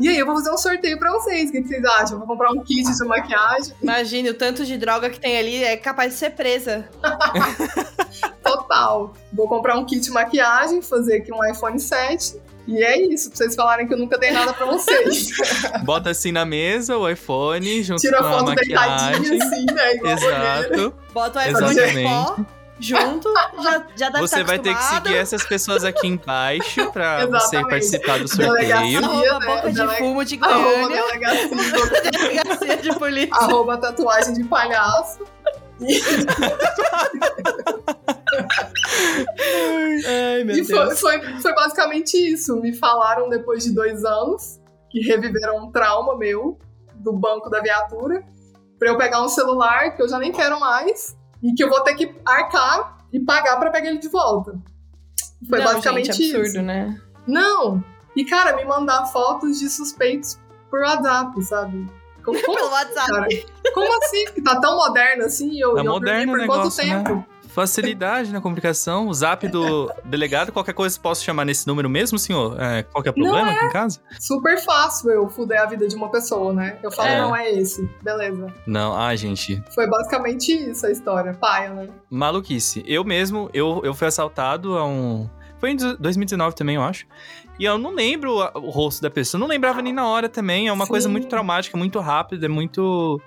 [0.00, 1.50] E aí eu vou fazer um sorteio pra vocês.
[1.50, 2.12] O que que vocês acham?
[2.12, 5.62] Eu vou comprar um kit de maquiagem Imagine o tanto de droga que tem ali,
[5.62, 6.88] é capaz de ser presa.
[8.42, 9.14] total.
[9.32, 12.40] Vou comprar um kit de maquiagem, fazer aqui um iPhone 7.
[12.66, 15.30] E é isso, pra vocês falarem que eu nunca dei nada pra vocês.
[15.82, 19.42] Bota assim na mesa o iPhone junto Tira com a foto deitadinha maquiagem.
[19.42, 20.12] assim, né?
[20.12, 20.94] Exato.
[21.12, 25.16] Bota o iPhone em pó junto, já, já deve Você estar vai ter que seguir
[25.16, 28.76] essas pessoas aqui embaixo pra você participar do sorteio.
[28.76, 29.46] Arroba né?
[29.46, 33.34] boca de Delega- fumo de Arroba Goiânia, delegacia, delegacia de polícia.
[33.36, 35.20] arroba tatuagem de palhaço.
[40.06, 41.00] Ai, meu E foi, Deus.
[41.00, 42.56] foi, foi basicamente isso.
[42.60, 46.58] Me falaram depois de dois anos que reviveram um trauma meu
[46.94, 48.22] do banco da viatura
[48.78, 51.80] pra eu pegar um celular que eu já nem quero mais e que eu vou
[51.82, 54.58] ter que arcar e pagar pra pegar ele de volta.
[55.48, 56.62] Foi Não, basicamente gente, absurdo, isso.
[56.62, 57.00] né?
[57.26, 57.84] Não!
[58.14, 60.38] E, cara, me mandar fotos de suspeitos
[60.70, 61.86] por WhatsApp, sabe?
[62.24, 63.10] Como, como, Pelo WhatsApp.
[63.10, 63.28] cara?
[63.74, 64.24] Como assim?
[64.26, 65.50] Que tá tão moderno assim?
[65.50, 67.26] e Eu, Tá eu moderno por negócio, quanto né?
[67.54, 69.08] Facilidade na comunicação.
[69.08, 72.56] O zap do delegado, qualquer coisa posso chamar nesse número mesmo, senhor?
[72.60, 74.00] É, qual que é o problema aqui em casa?
[74.18, 76.78] Super fácil eu fuder a vida de uma pessoa, né?
[76.82, 77.20] Eu falo, É.
[77.20, 77.88] não é esse.
[78.02, 78.46] Beleza.
[78.66, 79.62] Não, ai, gente.
[79.74, 81.34] Foi basicamente isso a história.
[81.34, 81.88] Paia, né?
[82.10, 82.82] Maluquice.
[82.86, 85.28] Eu mesmo, eu, eu fui assaltado há um.
[85.58, 87.06] Foi em 2019 também, eu acho.
[87.58, 89.38] E eu não lembro o rosto da pessoa.
[89.38, 90.68] Não lembrava nem na hora também.
[90.68, 90.90] É uma Sim.
[90.90, 93.20] coisa muito traumática, muito rápida, é muito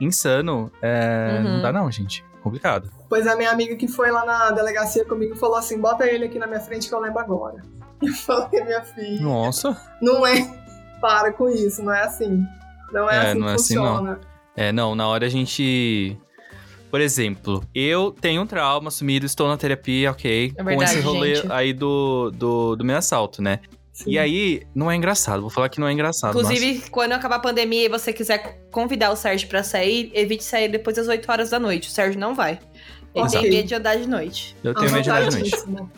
[0.00, 0.70] insano.
[0.82, 1.54] É, Uhum.
[1.54, 2.24] Não dá não, gente.
[2.42, 2.90] Complicado.
[3.08, 6.38] Pois a minha amiga que foi lá na delegacia comigo falou assim: bota ele aqui
[6.38, 7.62] na minha frente que eu lembro agora.
[8.02, 9.76] Eu falei, minha filha, Nossa.
[10.00, 10.58] não é.
[11.02, 12.42] Para com isso, não é assim.
[12.92, 13.84] Não é, É, assim não que é assim, não.
[13.96, 14.20] funciona.
[14.56, 16.16] É, não, na hora a gente.
[16.90, 20.52] Por exemplo, eu tenho um trauma assumido, estou na terapia, ok.
[20.56, 21.52] É com verdade, esse rolê gente.
[21.52, 23.60] aí do, do, do meu assalto, né?
[23.92, 24.10] Sim.
[24.10, 25.40] E aí, não é engraçado.
[25.40, 26.30] Vou falar que não é engraçado.
[26.30, 30.68] Inclusive, quando acabar a pandemia e você quiser convidar o Sérgio pra sair, evite sair
[30.68, 31.88] depois das 8 horas da noite.
[31.88, 32.58] O Sérgio não vai.
[33.14, 33.40] Ele Ok.
[33.40, 34.56] tem medo de andar de noite.
[34.62, 35.54] eu tenho medo de andar de noite.
[35.54, 35.92] Anotadíssimo.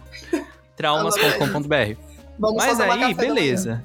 [0.77, 1.97] Traumas.com.br.
[2.39, 3.83] Vamos Mas aí, beleza.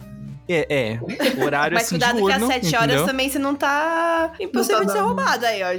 [0.50, 1.00] É, é.
[1.44, 3.06] Horário Mas assim cuidado diurno, que às 7 horas entendeu?
[3.06, 5.68] também você não tá impossível Não tá de ser roubado aí, ó.
[5.68, 5.78] É,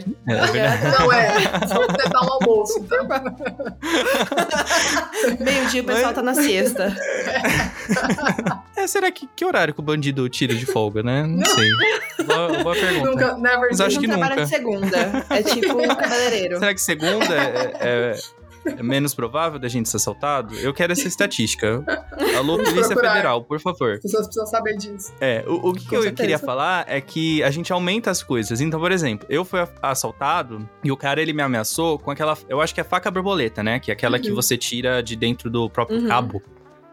[0.58, 0.98] é.
[0.98, 1.32] Não é,
[1.66, 2.78] só tentar um almoço.
[2.78, 3.08] Então.
[5.40, 6.94] Meio-dia o pessoal tá na siesta.
[8.76, 11.24] É, será que que horário que o bandido tira de folga, né?
[11.26, 11.68] Não sei.
[12.26, 13.10] Boa, boa pergunta.
[13.10, 14.44] Nunca, never Mas acho não que trabalha nunca.
[14.44, 15.26] de segunda.
[15.30, 16.58] É tipo um cabeleireiro.
[16.58, 18.12] Será que segunda é, é-
[18.76, 20.54] é menos provável da gente ser assaltado?
[20.56, 21.84] Eu quero essa estatística.
[22.36, 22.94] Alô, Polícia.
[22.96, 23.92] Federal, por favor.
[23.94, 25.12] As pessoas precisam saber disso.
[25.20, 28.60] É, o, o que, que eu queria falar é que a gente aumenta as coisas.
[28.60, 32.36] Então, por exemplo, eu fui assaltado e o cara ele me ameaçou com aquela.
[32.48, 33.78] Eu acho que é faca borboleta, né?
[33.78, 34.34] Que é aquela que Uhum.
[34.34, 36.08] você tira de dentro do próprio Uhum.
[36.08, 36.42] cabo.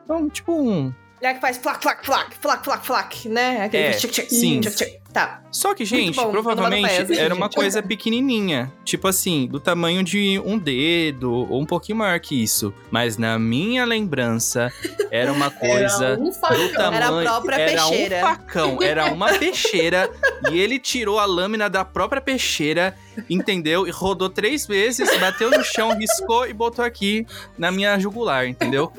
[0.03, 0.93] Então, tipo um.
[1.21, 3.63] É que faz flac, flac, flac, flac, flac, flac, né?
[3.63, 4.59] Aquele É, tchic, tchic, sim.
[4.59, 4.99] tchic, tchic.
[5.15, 5.41] Tá.
[5.49, 8.69] Só que, gente, bom, provavelmente pé, era uma coisa pequenininha.
[8.83, 12.73] Tipo assim, do tamanho de um dedo, ou um pouquinho maior que isso.
[12.91, 14.69] Mas na minha lembrança,
[15.09, 16.05] era uma coisa.
[16.07, 16.73] Era um do facão.
[16.73, 18.17] tamanho, Era a própria era peixeira.
[18.17, 20.11] um facão, era uma peixeira
[20.51, 22.93] e ele tirou a lâmina da própria peixeira,
[23.29, 23.87] entendeu?
[23.87, 27.25] E rodou três vezes, bateu no chão, riscou e botou aqui
[27.57, 28.91] na minha jugular, entendeu?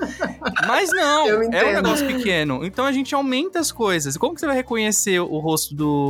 [0.66, 2.64] Mas não, Eu é um negócio pequeno.
[2.64, 4.16] Então a gente aumenta as coisas.
[4.16, 6.06] Como que você vai reconhecer o rosto do,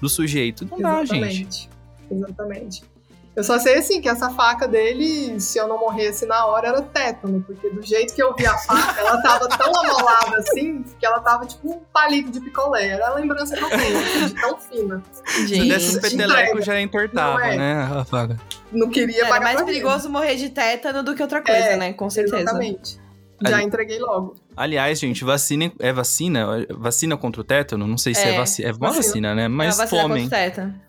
[0.00, 0.66] do sujeito?
[0.70, 1.18] Não dá, gente.
[1.20, 1.68] Exatamente.
[2.10, 2.98] Exatamente.
[3.36, 6.82] Eu só sei assim que essa faca dele, se eu não morresse na hora, era
[6.82, 11.06] tétano, porque do jeito que eu vi a faca, ela tava tão amolada assim, que
[11.06, 12.88] ela tava tipo um palito de picolé.
[12.88, 15.02] Era a lembrança que eu tenho, assim, de tão fina.
[15.24, 15.68] Se Gente.
[15.68, 17.56] desse um peteleco, já entortava, Não é.
[17.56, 17.74] né?
[18.00, 18.36] A faca.
[18.72, 21.76] Não queria Era pagar mais pra perigoso morrer de tétano do que outra coisa, É,
[21.76, 21.92] né?
[21.92, 22.40] Com certeza.
[22.40, 22.98] Exatamente.
[23.46, 24.34] Já Ali- entreguei logo.
[24.56, 26.66] Aliás, gente, vacina é vacina?
[26.70, 27.86] Vacina contra o tétano?
[27.86, 28.68] Não sei se é, É, vacina.
[28.68, 29.02] É uma vacina.
[29.02, 29.44] vacina, né?
[29.44, 30.28] É Mas vacina tomem.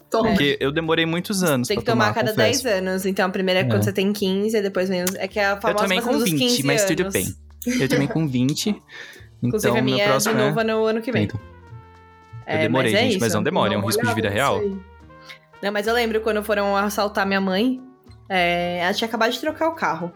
[0.09, 0.29] Toma.
[0.29, 2.63] Porque eu demorei muitos anos Tem que tomar a cada confesso.
[2.63, 3.05] 10 anos.
[3.05, 3.83] Então, a primeira é quando É.
[3.83, 5.13] você tem 15, e depois menos.
[5.13, 7.13] É que é a Eu famosa também vacina com dos 20, 15 mas tudo anos.
[7.13, 7.35] bem.
[7.79, 8.69] Eu também com 20.
[9.43, 11.25] Inclusive, então, a minha meu é de próximo novo no ano que vem.
[11.25, 11.39] Então,
[12.47, 13.19] É, eu demorei, mas é gente, isso.
[13.19, 14.59] mas não demora, é um risco de vida real.
[15.61, 17.79] Não, mas eu lembro quando foram assaltar minha mãe,
[18.27, 20.11] é, ela tinha acabado de trocar o carro.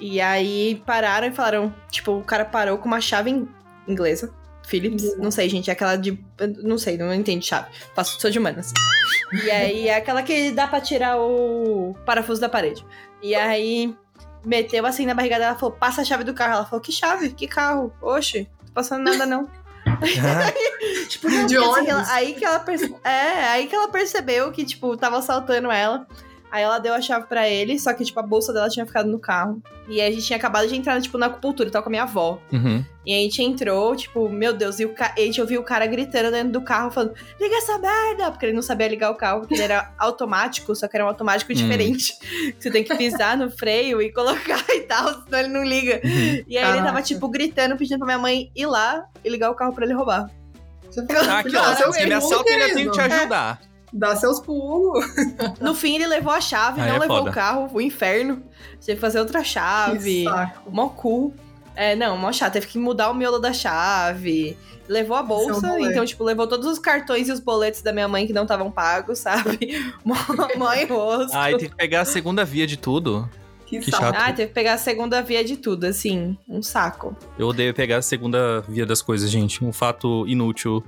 [0.00, 3.48] E aí pararam e falaram, tipo, o cara parou com uma chave in-
[3.86, 4.32] inglesa.
[4.66, 5.24] Philips, Uhum.
[5.24, 6.18] não sei, gente, é aquela de.
[6.62, 7.68] Não sei, não entendo chave.
[7.94, 8.72] Faço, sou de humanas.
[9.44, 12.84] E aí é aquela que dá pra tirar o parafuso da parede.
[13.22, 13.94] E aí
[14.44, 16.54] meteu assim na barriga dela e falou: passa a chave do carro.
[16.54, 17.28] Ela falou: que chave?
[17.30, 17.92] Que carro?
[18.00, 19.48] Oxe, tô passando nada não.
[21.08, 24.64] Tipo, não, De assim, ela- aí que ela perce- É, aí que ela percebeu que,
[24.64, 26.06] tipo, tava assaltando ela.
[26.54, 29.08] Aí ela deu a chave pra ele, só que, tipo, a bolsa dela tinha ficado
[29.10, 29.60] no carro.
[29.88, 32.04] E aí a gente tinha acabado de entrar, tipo, na acupuntura, tava com a minha
[32.04, 32.38] avó.
[32.52, 32.84] Uhum.
[33.04, 35.12] E aí a gente entrou, tipo, meu Deus, e o ca...
[35.16, 38.30] a gente ouviu o cara gritando dentro do carro, falando, liga essa merda!
[38.30, 41.08] Porque ele não sabia ligar o carro, porque ele era automático, só que era um
[41.08, 41.56] automático Hum.
[41.56, 42.14] diferente.
[42.56, 46.00] Você tem que pisar no freio e colocar e tal, senão ele não liga.
[46.04, 46.44] Uhum.
[46.46, 47.02] E aí ele tava, Caraca.
[47.02, 50.30] tipo, gritando, pedindo pra minha mãe ir lá e ligar o carro pra ele roubar.
[50.88, 51.92] Você fala, Ah, aqui, "Dá ó.
[51.92, 53.60] Se me assalta, ainda tenho que te ajudar.
[53.96, 55.04] Dá seus pulos.
[55.60, 57.30] No fim, ele levou a chave, Aí não é levou foda.
[57.30, 58.42] o carro, o inferno.
[58.84, 60.24] Teve que fazer outra Que chave.
[60.24, 60.68] saco.
[60.70, 61.32] Mó cu.
[61.76, 62.54] É, não, mó chato.
[62.54, 64.58] Teve que mudar o miolo da chave.
[64.88, 65.90] Levou a bolsa, rolê.
[65.92, 68.70] então, tipo, levou todos os cartões e os boletos da minha mãe que não estavam
[68.70, 69.80] pagos, sabe?
[70.04, 70.14] mó,
[70.56, 71.34] mó enrosco.
[71.36, 73.30] Ai, tem que pegar a segunda via de tudo.
[73.64, 74.02] Que, Que saco.
[74.04, 74.16] chato.
[74.18, 76.36] Ah, teve que pegar a segunda via de tudo, assim.
[76.48, 77.16] Um saco.
[77.38, 79.64] Eu odeio pegar a segunda via das coisas, gente.
[79.64, 80.84] Um fato inútil.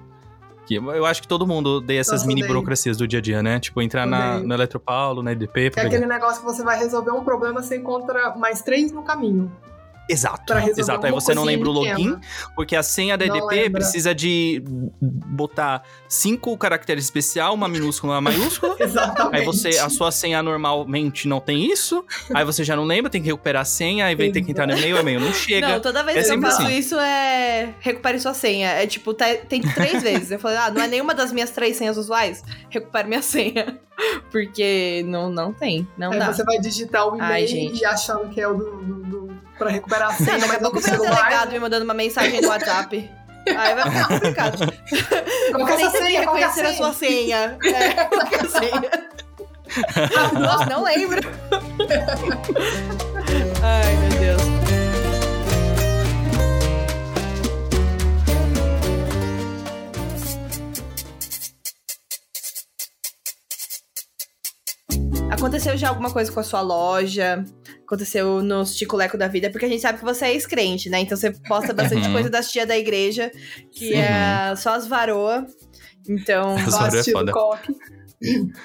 [0.66, 2.54] Que eu acho que todo mundo odeia essas Nossa, mini odeio.
[2.54, 3.60] burocracias do dia a dia, né?
[3.60, 5.72] Tipo, entrar na, no Eletropaulo, na EDP.
[5.76, 9.50] É aquele negócio que você vai resolver um problema, você encontra mais três no caminho.
[10.08, 10.44] Exato.
[10.46, 11.06] Pra resolver Exato.
[11.06, 12.16] Aí você não lembra o login,
[12.54, 14.62] porque a senha da EDP precisa de
[15.00, 18.76] botar cinco caracteres especial, uma minúscula, uma maiúscula.
[18.80, 19.36] Exatamente.
[19.36, 22.04] Aí você, a sua senha normalmente não tem isso.
[22.32, 24.66] Aí você já não lembra, tem que recuperar a senha, aí vai ter que entrar
[24.66, 25.68] no e-mail, o e-mail não chega.
[25.68, 26.78] Não, toda vez É que eu faço assim.
[26.78, 28.68] isso é recupere sua senha.
[28.70, 30.30] É tipo, tá- tem três vezes.
[30.30, 32.42] Eu falei, ah, não é nenhuma das minhas três senhas usuais?
[32.70, 33.78] Recupere minha senha.
[34.30, 36.32] Porque não, não tem, não Aí dá.
[36.32, 37.80] você vai digitar o Ai, e-mail gente.
[37.80, 40.70] e achando que é o do, do- do pra recuperar a senha, Daqui a não
[40.70, 43.10] pouco vem o delegado me mandando uma mensagem no WhatsApp.
[43.48, 44.58] Aí vai ficar complicado.
[45.52, 46.10] Qual que é senha?
[46.10, 46.76] É a reconhecer a senha?
[46.76, 47.58] sua senha.
[47.64, 48.90] É, qual é a senha?
[50.40, 51.20] Nossa, não lembro.
[53.62, 54.56] Ai, meu Deus.
[65.30, 67.44] Aconteceu já alguma coisa com a sua loja?
[67.86, 69.48] Aconteceu nos Ticoleco da vida?
[69.48, 70.98] Porque a gente sabe que você é ex-crente, né?
[71.00, 72.12] Então você posta bastante Uhum.
[72.14, 73.30] coisa das tia da igreja,
[73.70, 73.94] que Sim.
[73.94, 75.46] é só as varoa.
[76.08, 77.32] Então, As Só varoa é assistindo foda.
[77.32, 77.76] coque.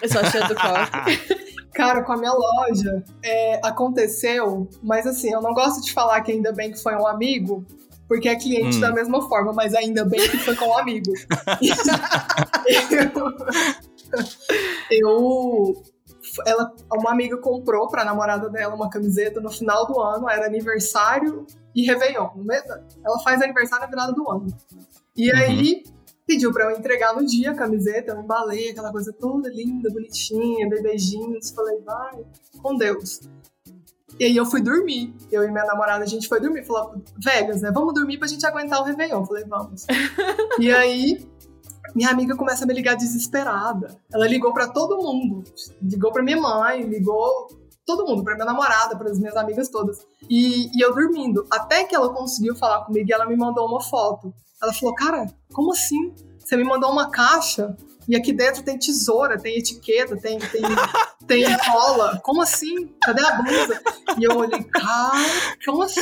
[0.01, 1.41] eu sou a tia do coque.
[1.73, 6.31] Cara, com a minha loja, é, aconteceu, mas assim, eu não gosto de falar que
[6.31, 7.65] ainda bem que foi um amigo,
[8.07, 8.81] porque é cliente Hum.
[8.81, 11.13] da mesma forma, mas ainda bem que foi com um amigo.
[14.91, 15.83] eu, eu-
[16.45, 21.45] ela, uma amiga comprou pra namorada dela uma camiseta no final do ano, era aniversário
[21.75, 22.29] e Réveillon.
[23.03, 24.47] Ela faz aniversário na virada do ano.
[25.15, 25.37] E Uhum.
[25.39, 25.83] aí
[26.25, 30.69] pediu pra eu entregar no dia a camiseta, eu embalei aquela coisa toda linda, bonitinha,
[30.69, 32.23] dei beijinhos, falei, vai,
[32.61, 33.21] com Deus.
[34.19, 35.13] E aí eu fui dormir.
[35.31, 36.63] Eu e minha namorada, a gente foi dormir.
[36.63, 37.71] Falou, Vegas, né?
[37.71, 39.25] Vamos dormir pra gente aguentar o Réveillon.
[39.25, 39.85] Falei, vamos.
[40.59, 41.25] e aí,
[41.95, 43.97] minha amiga começa a me ligar desesperada.
[44.11, 45.43] Ela ligou pra todo mundo.
[45.81, 47.47] Ligou pra minha mãe, ligou
[47.85, 50.05] todo mundo, pra minha namorada, para as minhas amigas todas.
[50.29, 51.45] E, e eu dormindo.
[51.51, 54.33] Até que ela conseguiu falar comigo e ela me mandou uma foto.
[54.61, 56.13] Ela falou, cara, como assim?
[56.39, 57.75] Você me mandou uma caixa
[58.07, 60.61] e aqui dentro tem tesoura, tem etiqueta, tem, tem,
[61.27, 62.19] tem cola.
[62.23, 62.87] Como assim?
[63.01, 63.81] Cadê a blusa?
[64.17, 65.11] E eu olhei, cara,
[65.65, 66.01] como assim?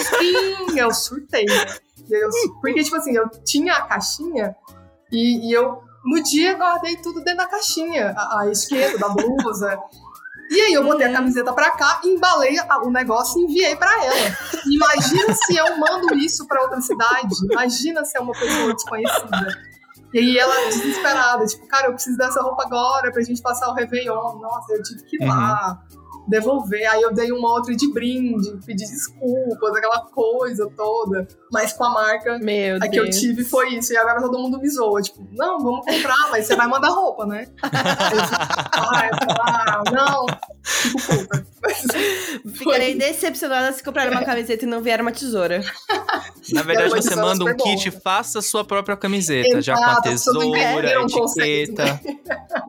[0.76, 1.46] Eu surtei.
[1.46, 1.66] né?
[2.10, 2.30] Eu,
[2.62, 4.56] porque, tipo assim, eu tinha a caixinha
[5.12, 8.14] e, e eu, no dia, guardei tudo dentro da caixinha.
[8.16, 9.78] A, a etiqueta da blusa.
[10.50, 14.36] E aí eu botei a camiseta pra cá, embalei o negócio e enviei pra ela.
[14.66, 17.36] Imagina se eu mando isso pra outra cidade.
[17.52, 19.70] Imagina se é uma pessoa desconhecida.
[20.12, 23.74] E aí ela desesperada, tipo, cara, eu preciso dessa roupa agora pra gente passar o
[23.74, 24.40] Réveillon.
[24.40, 25.84] Nossa, eu tive que ir lá,
[26.30, 26.86] devolver.
[26.92, 31.28] Aí eu dei uma outra de brinde, pedi desculpas, aquela coisa toda.
[31.52, 32.92] Mas com a marca, Meu a Deus.
[32.92, 33.92] que eu tive foi isso.
[33.92, 35.02] E agora todo mundo me zoa.
[35.02, 37.48] Tipo, não, vamos comprar, mas você vai mandar roupa, né?
[38.12, 40.26] Eu ah, eu falo, ah, não,
[40.64, 41.46] fico puta.
[42.56, 45.62] Ficarei decepcionada se comprar uma camiseta e não vier uma tesoura.
[46.52, 48.00] Na verdade, você manda um kit, bom.
[48.02, 52.02] faça sua própria camiseta, já com a Exato, tesoura, conceito, etiqueta.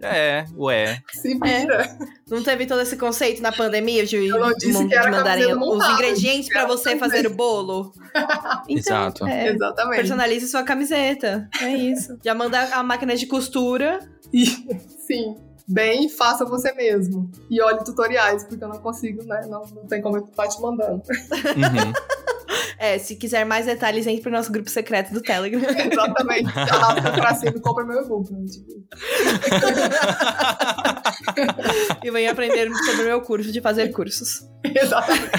[0.02, 1.00] É, ué.
[1.12, 1.96] Se vira.
[2.28, 5.92] Não teve todo esse conceito na pandemia de, de que era mandarem camiseta os montada,
[5.94, 7.10] ingredientes era você camiseta.
[7.10, 7.92] fazer o bolo?
[8.68, 8.76] Então,
[9.06, 9.26] Exato.
[9.26, 9.96] é, Exatamente.
[9.96, 11.48] personalize sua camiseta.
[11.60, 12.18] É isso.
[12.24, 13.98] Já manda a máquina de costura.
[15.06, 15.36] Sim,
[15.70, 17.30] bem, faça você mesmo.
[17.48, 19.46] E olhe tutoriais, porque eu não consigo, né?
[19.48, 21.02] Não, não tem como eu estar te mandando.
[21.50, 21.92] Uhum.
[22.78, 25.60] É, se quiser mais detalhes, entre pro nosso grupo secreto do Telegram.
[25.92, 26.48] Exatamente.
[26.58, 28.32] Arrasta pra cima e compra meu e-book.
[28.32, 28.46] Né?
[28.46, 28.82] Tipo,
[32.02, 34.48] e venha aprender sobre o meu curso de fazer cursos.
[34.64, 35.30] exatamente.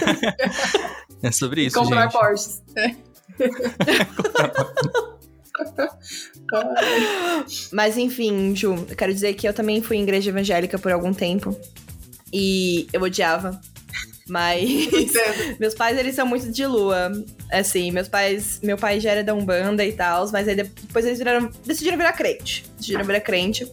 [1.23, 2.11] É sobre isso, comprar gente.
[2.11, 2.61] Porsches.
[2.77, 2.95] É.
[7.71, 11.13] Mas enfim, Ju, eu quero dizer que eu também fui em igreja evangélica por algum
[11.13, 11.57] tempo.
[12.33, 13.59] E eu odiava.
[14.27, 14.89] Mas
[15.59, 17.11] meus pais, eles são muito de lua.
[17.51, 18.59] Assim, meus pais.
[18.63, 22.13] Meu pai já era da Umbanda e tal, mas aí depois eles viraram, decidiram virar
[22.13, 22.65] crente.
[22.77, 23.63] Decidiram virar crente.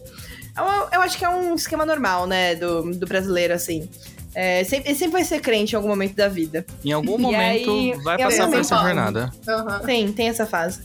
[0.57, 3.87] Eu, eu acho que é um esquema normal, né, do, do brasileiro, assim.
[4.35, 6.65] É, sempre, ele sempre vai ser crente em algum momento da vida.
[6.83, 9.31] Em algum E momento aí, vai passar por essa jornada.
[9.85, 10.81] Tem, tem essa fase.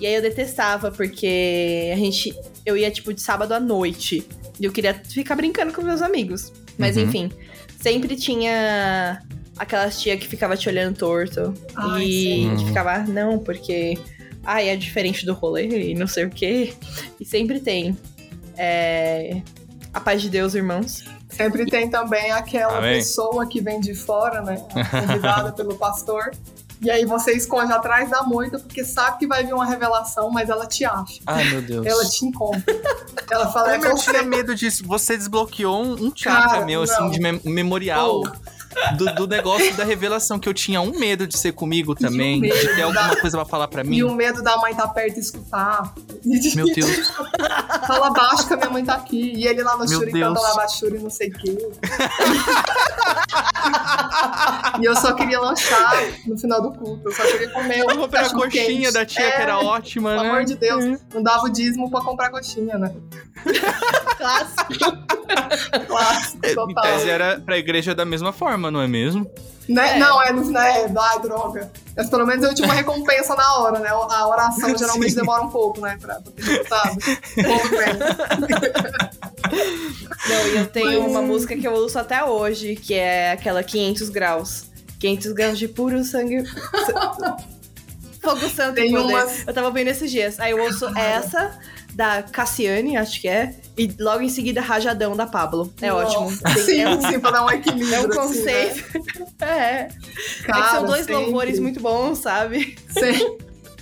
[0.00, 2.34] E aí eu detestava, porque a gente.
[2.64, 4.26] Eu ia, tipo, de sábado à noite.
[4.58, 6.52] E eu queria ficar brincando com meus amigos.
[6.78, 7.02] Mas Uhum.
[7.04, 7.32] enfim,
[7.80, 9.22] sempre tinha
[9.58, 11.52] aquelas tia que ficava te olhando torto.
[11.76, 12.48] Ai, e sim.
[12.50, 12.66] Uhum.
[12.66, 13.98] ficava, "Ah, não, porque.
[14.44, 16.72] Ai, é diferente do rolê e não sei o quê.
[17.20, 17.96] E sempre tem.
[18.56, 19.42] É.
[19.92, 21.04] A paz de Deus, irmãos.
[21.28, 22.94] Sempre tem também aquela Amém.
[22.98, 24.56] pessoa que vem de fora, né?
[24.90, 26.30] Convidada pelo pastor.
[26.82, 30.48] E aí você esconde atrás da moita porque sabe que vai vir uma revelação, mas
[30.48, 31.20] ela te acha.
[31.26, 31.86] Ai, meu Deus.
[31.86, 32.62] Ela te encontra.
[33.30, 34.10] Ela fala, é Como eu você.
[34.10, 34.82] tinha medo disso.
[34.86, 36.92] Você desbloqueou um, um chakra Cara, meu, não.
[36.92, 38.22] assim, de mem- memorial.
[38.96, 42.42] Do, do negócio da revelação, que eu tinha um medo de ser comigo também, um
[42.42, 43.96] de ter alguma da- coisa pra falar pra mim.
[43.96, 45.92] E o medo da mãe estar perto e escutar.
[46.24, 47.08] E de- Meu Deus.
[47.88, 49.32] Fala baixo que a minha mãe tá aqui.
[49.34, 50.28] E ele lá no Meu Shuri Deus.
[50.28, 51.58] canta lá baixo Shuri, não sei o quê.
[54.80, 55.92] E eu só queria lanchar
[56.26, 57.08] no final do culto.
[57.08, 58.92] Eu só queria comer Eu um comprei a coxinha quente.
[58.92, 60.28] da tia, É, que era ótima, Pelo né?
[60.30, 62.92] amor de Deus, não dava o dízimo pra comprar coxinha, né?
[64.16, 64.74] Clássico.
[65.86, 66.82] Clássico, É, Em total.
[66.82, 69.26] tese era pra igreja da mesma forma, não é mesmo?
[69.70, 69.96] Né?
[69.96, 69.98] É.
[69.98, 71.70] Não, é, né, ai, droga.
[71.96, 73.88] Mas pelo menos eu tinha uma recompensa na hora, né?
[73.88, 75.16] A oração geralmente Sim.
[75.20, 75.96] demora um pouco, né?
[76.00, 76.98] Pra, pra ter resultado.
[80.28, 83.62] Não, e eu tenho Mas- uma música que eu ouço até hoje, que é aquela
[83.62, 84.64] 500 graus.
[84.98, 86.42] 500 graus de puro sangue.
[88.20, 90.38] Fogo santo Tem umas- Eu tava ouvindo esses dias.
[90.38, 91.58] Aí eu ouço essa,
[91.94, 93.54] da Cassiane, acho que é.
[93.78, 95.72] E logo em seguida, Rajadão, da Pablo.
[95.80, 96.24] É ótimo.
[96.30, 96.42] Nossa.
[96.54, 97.94] Tem- Sim, é um, sim, pra dar um equilíbrio.
[97.94, 98.14] é um assim, né?
[98.68, 98.84] conceito.
[99.40, 99.46] é.
[99.48, 99.88] É
[100.46, 101.14] Cara, que são dois sempre.
[101.14, 102.76] louvores muito bons, sabe?
[102.88, 103.38] Sempre,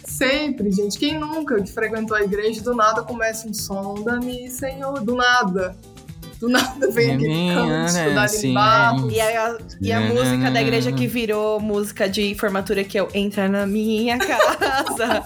[0.07, 0.99] sempre, gente.
[0.99, 5.15] Quem nunca que frequentou a igreja, do nada começa um som da mim, Senhor, do
[5.17, 5.77] nada.
[6.41, 8.49] Do nada vem aquele cântico da sim.
[8.49, 9.11] Limbado.
[9.11, 13.49] E a, e a música da igreja que virou música de formatura que eu entra
[13.49, 15.25] na minha casa.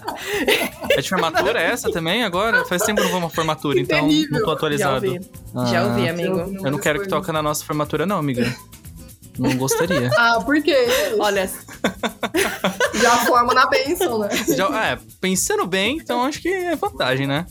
[0.91, 2.65] É de formatura essa também agora?
[2.65, 4.31] Faz tempo que eu não vou uma formatura, Que então terrível.
[4.33, 5.07] não tô Já atualizado.
[5.07, 5.21] ouvi.
[5.71, 6.39] Já Ah, ouvi, amigo.
[6.65, 8.55] Eu não quero que toque na nossa formatura, não, amiga.
[9.43, 10.11] Não gostaria.
[10.16, 10.86] Ah, por quê?
[11.18, 11.51] Olha,
[12.95, 14.28] Já forma na bênção, né?
[14.57, 17.47] Já, é, pensando bem, então acho que é vantagem, né?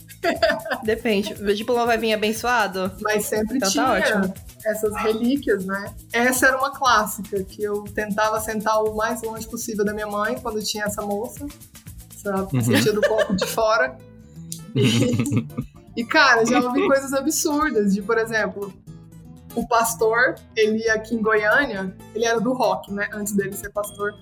[0.82, 1.34] depende.
[1.34, 2.90] O diploma vai vir abençoado?
[3.00, 4.34] Mas sempre Então tá tinha ótimo.
[4.64, 5.92] essas relíquias, né?
[6.12, 10.36] Essa era uma clássica, que eu tentava sentar o mais longe possível da minha mãe
[10.40, 11.46] quando tinha essa moça.
[12.22, 12.56] Sabe?
[12.56, 12.62] Uhum.
[12.62, 13.96] Sentia do corpo de fora.
[14.74, 18.72] E, e, cara, já ouvi coisas absurdas, de, por exemplo,
[19.54, 23.08] o pastor, ele aqui em Goiânia, ele era do rock, né?
[23.12, 24.14] Antes dele ser pastor.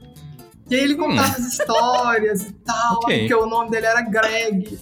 [0.68, 3.18] E aí ele contava as histórias e tal, Ok.
[3.20, 4.78] porque o nome dele era Greg.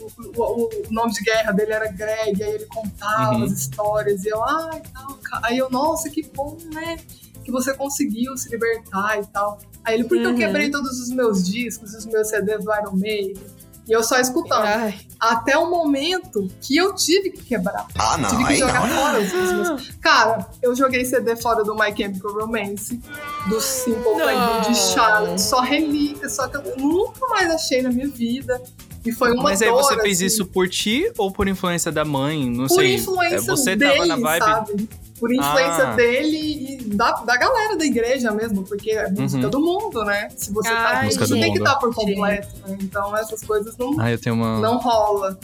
[0.00, 3.44] O, o- o nome de guerra dele era Greg, aí ele contava Uhum.
[3.44, 6.96] as histórias, e eu, ai, tal, ca- aí eu, nossa, que bom, né?
[7.44, 9.58] Que você conseguiu se libertar e tal.
[9.84, 10.36] Aí ele, porque eu Uhum.
[10.36, 13.42] quebrei todos os meus discos, os meus CDs do Iron Maiden,
[13.88, 14.64] e eu só escutando.
[14.64, 17.86] Ai, Até o momento que eu tive que quebrar.
[17.98, 18.96] Ah, não, tive que jogar não.
[18.96, 19.90] fora os os meus.
[20.00, 23.00] Cara, eu joguei CD fora do My Chemical Romance,
[23.48, 28.08] do Simple Plan de Charlotte, só relíquia, só que eu nunca mais achei na minha
[28.08, 28.62] vida.
[29.06, 31.90] E foi uma Mas aí dor, você fez assim, isso por ti ou por influência
[31.90, 32.50] da mãe?
[32.50, 32.96] Não por sei.
[32.96, 34.44] influência É, você dele, tava na vibe.
[34.44, 34.88] sabe?
[35.18, 35.96] Por influência Ah.
[35.96, 39.50] dele e da, da galera da igreja mesmo, porque é música Uhum.
[39.50, 40.28] do mundo, né?
[40.36, 41.66] Se você tá Ai, Música do você tem que mundo.
[41.68, 42.78] estar por completo, né?
[42.80, 44.60] Então essas coisas não, Ah, eu tenho uma.
[44.60, 45.38] não rola.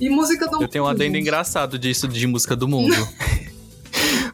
[0.00, 1.22] E música do Eu tenho um mundo, adendo gente.
[1.22, 2.94] engraçado disso de música do mundo.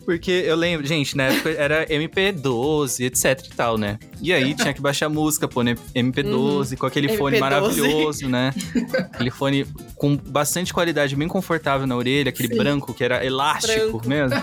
[0.08, 3.98] Porque eu lembro, gente, na época era MP12, etc e tal, né?
[4.22, 5.76] E aí tinha que baixar música, pô, né?
[5.94, 7.40] MP12, com aquele fone MP12.
[7.40, 8.54] maravilhoso, né?
[9.12, 12.56] Aquele fone com bastante qualidade, bem confortável na orelha, aquele Sim.
[12.56, 14.08] branco que era elástico Branco.
[14.08, 14.34] mesmo.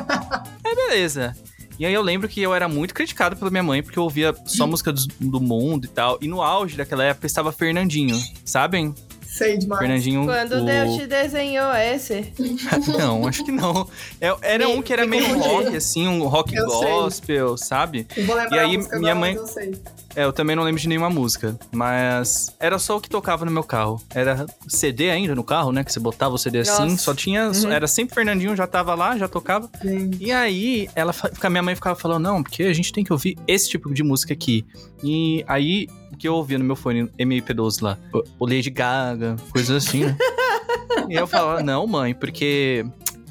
[0.63, 1.35] Aí beleza.
[1.79, 4.35] E aí eu lembro que eu era muito criticado pela minha mãe, porque eu ouvia
[4.45, 6.19] só música do, do mundo e tal.
[6.21, 8.93] E no auge daquela época estava Fernandinho, sabem?
[9.37, 9.79] Sei demais.
[9.81, 10.25] Fernandinho.
[10.25, 10.65] quando o...
[10.65, 12.31] Deus te desenhou esse.
[12.97, 13.87] Não, acho que não.
[14.21, 16.79] É- Era um que era me meio rock, assim, um rock Eu sei.
[16.89, 18.07] gospel, sabe?
[18.15, 19.81] Não vou lembrar E aí, minha agora, mãe- mas eu sei.
[20.15, 23.51] É, eu também não lembro de nenhuma música, mas era só o que tocava no
[23.51, 24.01] meu carro.
[24.13, 25.83] Era CD ainda no carro, né?
[25.83, 26.97] Que você botava o CD assim, Nossa.
[26.97, 27.49] só tinha.
[27.49, 27.71] Uhum.
[27.71, 29.69] Era sempre Fernandinho, já tava lá, já tocava.
[29.83, 31.13] Gente, E aí, ela,
[31.49, 34.33] minha mãe ficava falando, não, porque a gente tem que ouvir esse tipo de música
[34.33, 34.65] aqui.
[35.03, 37.97] E aí, o que eu ouvia no meu fone MP12 lá?
[38.13, 40.17] O- O Lady Gaga, coisas assim, né?
[41.09, 42.85] e eu falava, não, mãe, porque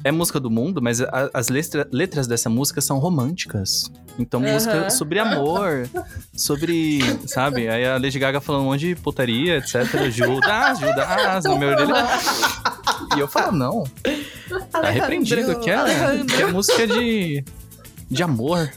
[0.05, 3.91] é música do mundo, mas a- as letra- letras dessa música são românticas.
[4.19, 4.53] Então, Aham.
[4.53, 5.89] música sobre amor,
[6.33, 7.67] sobre, sabe?
[7.67, 9.83] Aí a Lady Gaga falando um monte de putaria, etc.
[10.11, 12.07] Judas, Judas, no meu orelha.
[13.17, 13.83] E eu falo, não,
[14.71, 16.25] tá repreendido, que é, Alejandro.
[16.37, 17.43] que é música de,
[18.09, 18.71] de amor.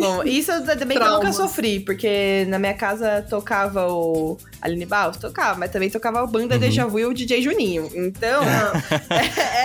[0.00, 5.18] Bom, isso também que eu nunca sofri, porque na minha casa tocava o Aline Barros,
[5.18, 6.60] tocava, mas também tocava a banda Uhum.
[6.60, 7.90] Deja Vu e o DJ Juninho.
[7.94, 8.42] Então,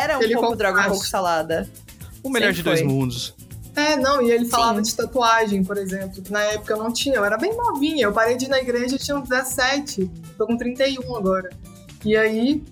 [0.02, 1.70] era um Ele pouco droga, um pouco salada.
[2.24, 2.88] O melhor Sempre de dois foi.
[2.88, 3.36] mundos.
[3.76, 4.90] É, não, e ele falava Sim.
[4.90, 8.12] de tatuagem, por exemplo, que na época eu não tinha, eu era bem novinha, eu
[8.12, 11.50] parei de ir na igreja, eu tinha uns 17, tô com 31 agora.
[12.04, 12.64] E aí,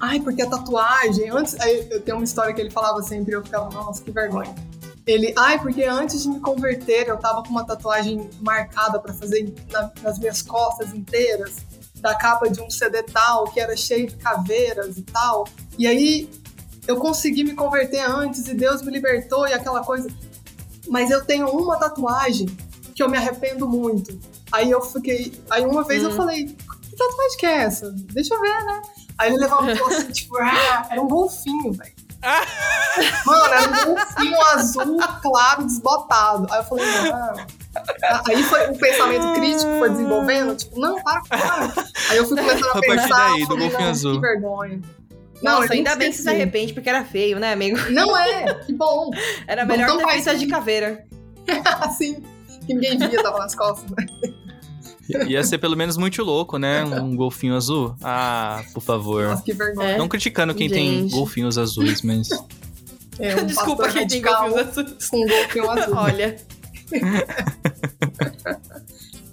[0.00, 3.36] ai, porque a tatuagem, antes, aí eu tenho uma história que ele falava sempre, e
[3.36, 4.54] eu ficava, nossa, que vergonha.
[5.06, 9.52] Ele, ai, porque antes de me converter, eu tava com uma tatuagem marcada pra fazer
[9.70, 11.56] na- nas minhas costas inteiras,
[11.96, 15.46] da capa de um CD tal, que era cheio de caveiras e tal.
[15.78, 16.28] E aí,
[16.86, 20.08] eu consegui me converter antes e Deus me libertou e aquela coisa.
[20.88, 22.46] Mas eu tenho uma tatuagem
[22.94, 24.18] que eu me arrependo muito.
[24.50, 25.32] Aí eu fiquei.
[25.48, 26.14] Aí uma vez eu Hum.
[26.16, 27.90] falei, que tatuagem que é essa?
[27.92, 28.82] Deixa eu ver, né?
[29.16, 31.92] Aí ele levantou assim, tipo, ah, era um golfinho, velho.
[33.26, 36.46] Mano, era um golfinho azul, claro, desbotado.
[36.50, 37.34] Aí eu falei, não.
[38.28, 41.72] Aí foi um pensamento crítico que foi desenvolvendo, tipo, não, para, para.
[42.10, 44.14] Aí eu fui começando a A partir pensar, daí, falei, golfinho não, azul.
[44.14, 44.80] que vergonha.
[45.42, 47.76] Nossa, eu ainda bem que você se arrepende, porque era feio, né, amigo?
[47.90, 49.10] Não é, que bom.
[49.46, 51.04] Era melhor então ter a de caveira.
[51.80, 52.22] assim.
[52.64, 53.90] que ninguém via, tava nas costas.
[53.90, 54.06] Né?
[55.28, 56.84] Ia ser pelo menos muito louco, né?
[56.84, 57.94] Um golfinho azul.
[58.02, 59.24] Ah, por favor.
[59.24, 59.98] Nossa, que vergonha.
[59.98, 61.12] Não criticando quem tem Gente.
[61.12, 62.28] golfinhos azuis, mas.
[63.18, 65.08] É, um Desculpa quem tem golfinhos azuis.
[65.08, 65.94] Com um golfinho azul.
[65.96, 66.36] Olha,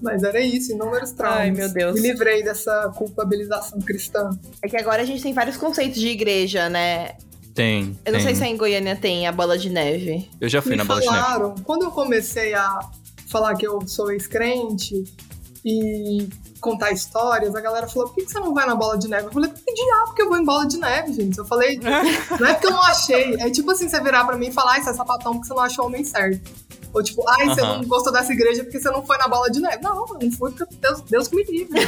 [0.02, 1.40] Mas era isso, inúmeros traumas.
[1.42, 1.94] Ai, meu Deus.
[1.96, 4.30] Me livrei dessa culpabilização cristã.
[4.62, 7.18] é que agora a gente tem vários conceitos de igreja, né?
[7.54, 8.00] Tem.
[8.06, 8.28] Eu não tem.
[8.28, 10.30] sei se em Goiânia tem a bola de neve.
[10.40, 11.20] Eu já fui Me na bola de neve.
[11.20, 12.80] falaram, quando eu comecei a
[13.28, 15.04] falar que eu sou ex-crente
[15.66, 16.30] e
[16.62, 19.28] contar histórias, a galera falou: por que que você não vai na bola de neve?
[19.28, 21.38] Eu falei: que diabo que eu vou em bola de neve, gente?
[21.38, 21.78] Eu falei:
[22.40, 23.36] não é porque eu não achei.
[23.40, 25.54] É tipo assim, você virar pra mim e falar: ai, você é sapatão porque você
[25.54, 26.70] não achou o homem certo.
[26.92, 27.78] Ou tipo, ai, você Aham.
[27.78, 29.78] não gostou dessa igreja porque você não foi na bola de neve.
[29.84, 31.88] Não, eu não fui porque Deus, Deus que me livre.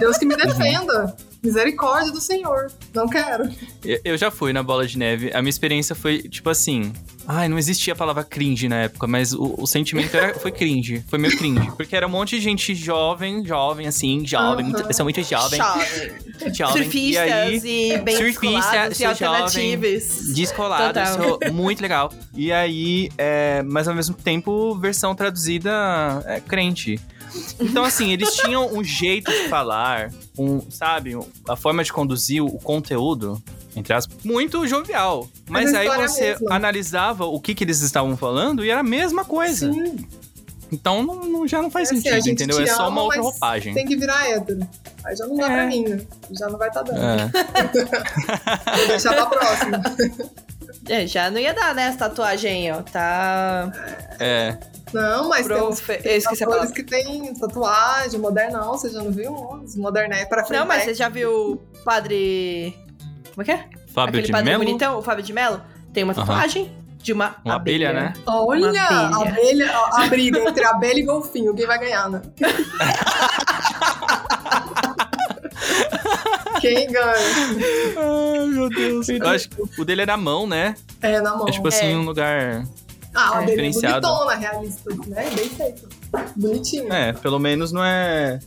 [0.00, 1.14] Deus que me defenda.
[1.40, 2.66] Misericórdia do Senhor.
[2.92, 3.48] Não quero.
[3.84, 5.30] Eu- Eu já fui na bola de neve.
[5.32, 6.92] A minha experiência foi, tipo assim.
[7.32, 11.04] Ai, não existia a palavra cringe na época, mas o, o sentimento era, foi cringe.
[11.06, 11.70] Foi meio cringe.
[11.76, 14.66] Porque era um monte de gente jovem, jovem, assim, jovem.
[14.66, 14.72] Aham.
[14.78, 15.60] muito- sou muito jovem.
[15.60, 16.30] Jovem.
[16.40, 16.62] E
[17.18, 20.34] aí, Surfistas e, bem surfista, descolados e alternativos.
[20.34, 21.38] descolado, eu Total.
[21.42, 22.10] sou muito legal.
[22.34, 25.70] E aí, é, mas ao mesmo tempo, versão traduzida
[26.26, 26.98] é, crente.
[27.60, 31.12] Então, assim, eles tinham um jeito de falar, um, sabe,
[31.48, 33.40] a forma de conduzir o conteúdo,
[33.76, 35.28] entre aspas, muito jovial.
[35.48, 36.54] Mas Mas aí é você mesma.
[36.56, 39.72] analisava o que, que eles estavam falando e era a mesma coisa.
[39.72, 39.96] Sim.
[40.72, 42.60] Então não, não- já não faz É assim, sentido, gente entendeu?
[42.60, 43.74] É só ama, uma outra roupagem.
[43.74, 44.60] Tem que virar hétero.
[45.04, 45.48] Aí já não dá É.
[45.56, 46.00] pra mim, né?
[46.30, 46.98] Já não vai estar dando.
[47.00, 47.26] É.
[48.78, 49.82] Vou deixar pra próxima.
[50.88, 52.82] É, já não ia dar, né, essa tatuagem ó.
[52.82, 53.70] Tá.
[54.20, 54.56] É.
[54.92, 55.82] Não, mas tem uns.
[55.88, 59.32] Eu esqueci a que tem tatuagem, modernão, você já não viu?
[59.64, 60.58] Os moderné pra frente.
[60.58, 62.74] Não, mas você já viu o padre.
[63.40, 63.64] Como é que é?
[63.94, 64.64] Fábio Aquele de padre Mello?
[64.64, 65.62] bonitão, o Fábio de Mello?
[65.94, 66.70] Tem uma tatuagem
[67.02, 68.12] de uma, Uma abelha, né?
[68.26, 69.32] Olha, Uma abelha.
[69.32, 72.20] abelha, a, a briga entre abelha e golfinho, quem vai ganhar, né?
[76.60, 77.14] quem ganha?
[77.96, 79.08] Ai, meu Deus.
[79.08, 80.74] Eu acho que o dele é na mão, né?
[81.00, 81.48] É, na mão.
[81.48, 82.66] É tipo assim, um lugar.
[83.14, 84.06] ah, abelha é diferenciado.
[84.06, 85.30] bonitona, realista, né?
[85.34, 85.88] Bem feito.
[86.36, 86.92] Bonitinho.
[86.92, 88.38] É, pelo menos não é,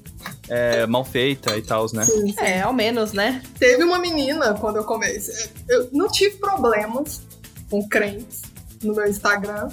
[0.50, 2.04] é mal feita e tal, né?
[2.06, 2.36] Sim, sim.
[2.40, 3.42] É, ao menos, né?
[3.58, 5.50] Teve uma menina quando eu comecei.
[5.70, 7.22] Eu não tive problemas
[7.70, 8.42] com crentes
[8.84, 9.70] no meu Instagram.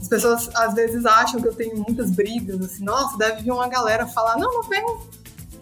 [0.00, 3.68] As pessoas às vezes acham que eu tenho muitas brigas, assim, nossa, deve vir uma
[3.68, 4.84] galera falar, não, não vem.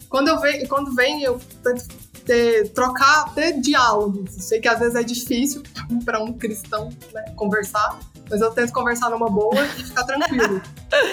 [0.09, 1.87] Quando eu venho, quando vem, eu tento
[2.25, 4.37] ter, trocar, ter diálogos.
[4.37, 5.63] Eu sei que às vezes é difícil
[6.05, 7.99] para um cristão né, conversar,
[8.29, 10.61] mas eu tento conversar numa boa e ficar tranquilo.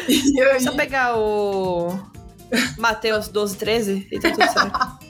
[0.10, 1.98] E aí, Só pegar o.
[2.78, 5.10] Mateus 12, 13 e tá tudo certo.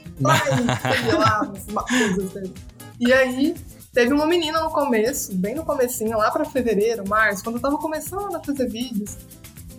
[3.00, 3.54] E aí,
[3.92, 7.78] teve uma menina no começo, bem no comecinho, lá pra fevereiro, março, quando eu tava
[7.78, 9.16] começando a fazer vídeos,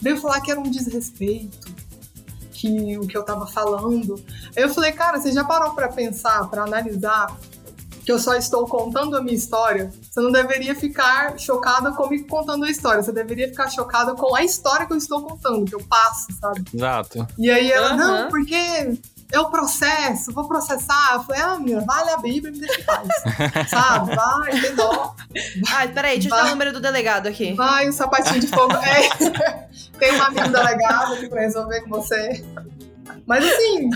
[0.01, 1.71] veio falar que era um desrespeito,
[2.51, 4.15] que o que eu tava falando.
[4.55, 7.37] Aí eu falei, cara, você já parou pra pensar, pra analisar
[8.03, 9.91] que eu só estou contando a minha história?
[10.01, 14.43] Você não deveria ficar chocada comigo contando a história, você deveria ficar chocada com a
[14.43, 16.63] história que eu estou contando, que eu passo, sabe?
[16.73, 17.27] Exato.
[17.37, 17.97] E aí ela, Aham.
[17.97, 18.55] não, porque
[19.31, 21.13] é o processo, vou processar.
[21.13, 23.07] Eu falei, ah, menina, vai ler a Bíblia e me deixa em paz.
[23.69, 24.15] Sabe?
[24.15, 25.15] Vai, tem dó.
[25.73, 27.53] Ai, peraí, deixa eu dar o número do delegado aqui.
[27.53, 28.73] Vai, o sapatinho de fogo.
[28.73, 29.67] É.
[29.97, 32.43] tem um amigo delegado aqui pra resolver com você.
[33.25, 33.89] Mas assim,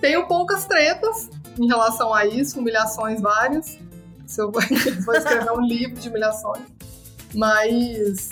[0.00, 1.28] tenho poucas tretas
[1.58, 3.78] em relação a isso, humilhações várias.
[4.26, 4.62] Se eu vou,
[5.04, 6.62] vou escrever um livro de humilhações.
[7.34, 8.30] Mas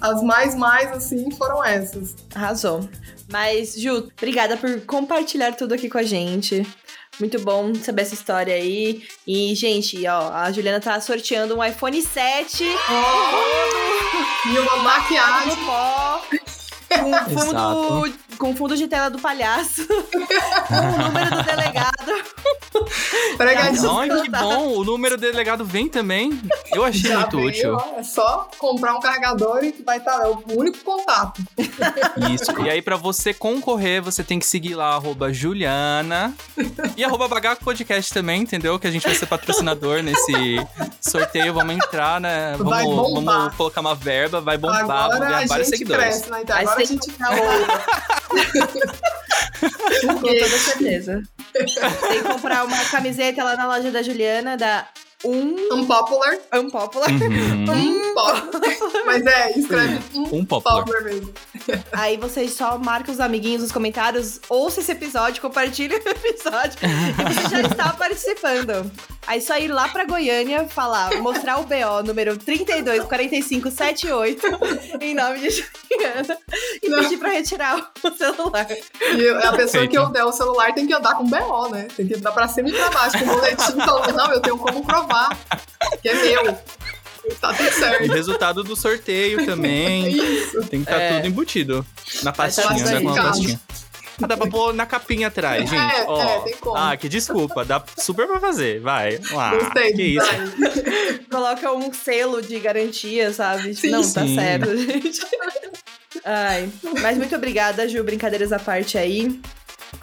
[0.00, 2.16] as mais, mais, assim, foram essas.
[2.34, 2.88] Arrasou.
[3.30, 6.66] Mas, Ju, obrigada por compartilhar tudo aqui com a gente.
[7.20, 9.04] Muito bom saber essa história aí.
[9.26, 15.48] E, gente, ó, a Juliana tá sorteando um iPhone 7 E uma maquiagem.
[15.48, 16.22] no pó.
[16.98, 19.86] Com fundo, com fundo de tela do palhaço.
[19.86, 22.01] com o número do delegado.
[23.36, 23.98] Pregadinho.
[23.98, 24.68] Ai, que bom.
[24.78, 26.40] O número do delegado vem também.
[26.72, 27.74] Eu achei Já muito veio, útil.
[27.74, 30.22] ó, É só comprar um carregador e vai estar.
[30.22, 31.40] é o único contato.
[32.32, 32.50] Isso.
[32.64, 36.34] E aí, pra você concorrer, você tem que seguir lá, arroba Juliana.
[36.96, 38.78] E arroba Bagaco Podcast também, entendeu?
[38.78, 40.32] Que a gente vai ser patrocinador nesse
[41.00, 41.54] sorteio.
[41.54, 42.54] Vamos entrar, né?
[42.56, 43.38] Vamos, Vai bombar.
[43.38, 46.04] vamos colocar uma verba, vai bombar, vamos Agora a ganhar gente vários seguidores.
[46.04, 46.40] cresce, né?
[46.42, 47.12] Então, agora a gente é
[50.06, 51.22] Com toda certeza.
[51.52, 54.86] Tem que comprar uma camiseta lá na loja da Juliana, da
[55.24, 56.36] Um unpopular.
[56.52, 57.08] Unpopular.
[57.10, 58.10] Uhum.
[58.10, 58.48] Unpopular.
[59.06, 60.44] Mas é, escreve um.
[60.44, 61.32] Poplar mesmo.
[61.92, 67.34] Aí vocês só marcam os amiguinhos nos comentários, ouça esse episódio, compartilha o episódio e
[67.34, 68.90] você já está participando.
[69.26, 74.42] Aí só ir lá pra Goiânia, falar, mostrar o BO número 324578
[75.00, 76.36] em nome de Juliana
[76.82, 76.98] e Não.
[76.98, 78.66] pedir pra retirar o celular.
[79.16, 79.90] E a pessoa Feito.
[79.90, 81.86] que eu der o celular tem que andar com BO, né?
[81.96, 84.58] Tem que andar pra cima e pra baixo com o boletim falando, não, eu tenho
[84.58, 85.11] como provar
[86.02, 86.58] que é meu.
[87.40, 88.12] Tá tudo E certo.
[88.12, 90.08] resultado do sorteio também.
[90.16, 90.60] Isso.
[90.66, 91.14] Tem que estar É.
[91.16, 91.86] tudo embutido.
[92.22, 92.74] Na tá pastinha, né?
[92.74, 93.28] Com uma explicado.
[93.28, 93.60] pastinha.
[94.22, 95.74] Ah, dá pra pôr na capinha atrás, gente.
[95.96, 96.20] É, Ó.
[96.22, 96.76] é, tem como.
[96.76, 97.64] Ah, que desculpa.
[97.64, 98.80] Dá super pra fazer.
[98.80, 99.18] Vai.
[99.36, 99.92] Ah, Gostei.
[99.94, 100.26] que isso.
[100.26, 101.18] vai.
[101.30, 103.74] Coloca um selo de garantia, sabe?
[103.74, 104.34] Sim, Não, tá sim.
[104.34, 105.20] certo, gente.
[106.24, 106.68] Ai,
[107.00, 109.40] mas muito obrigada, Ju, brincadeiras à parte aí,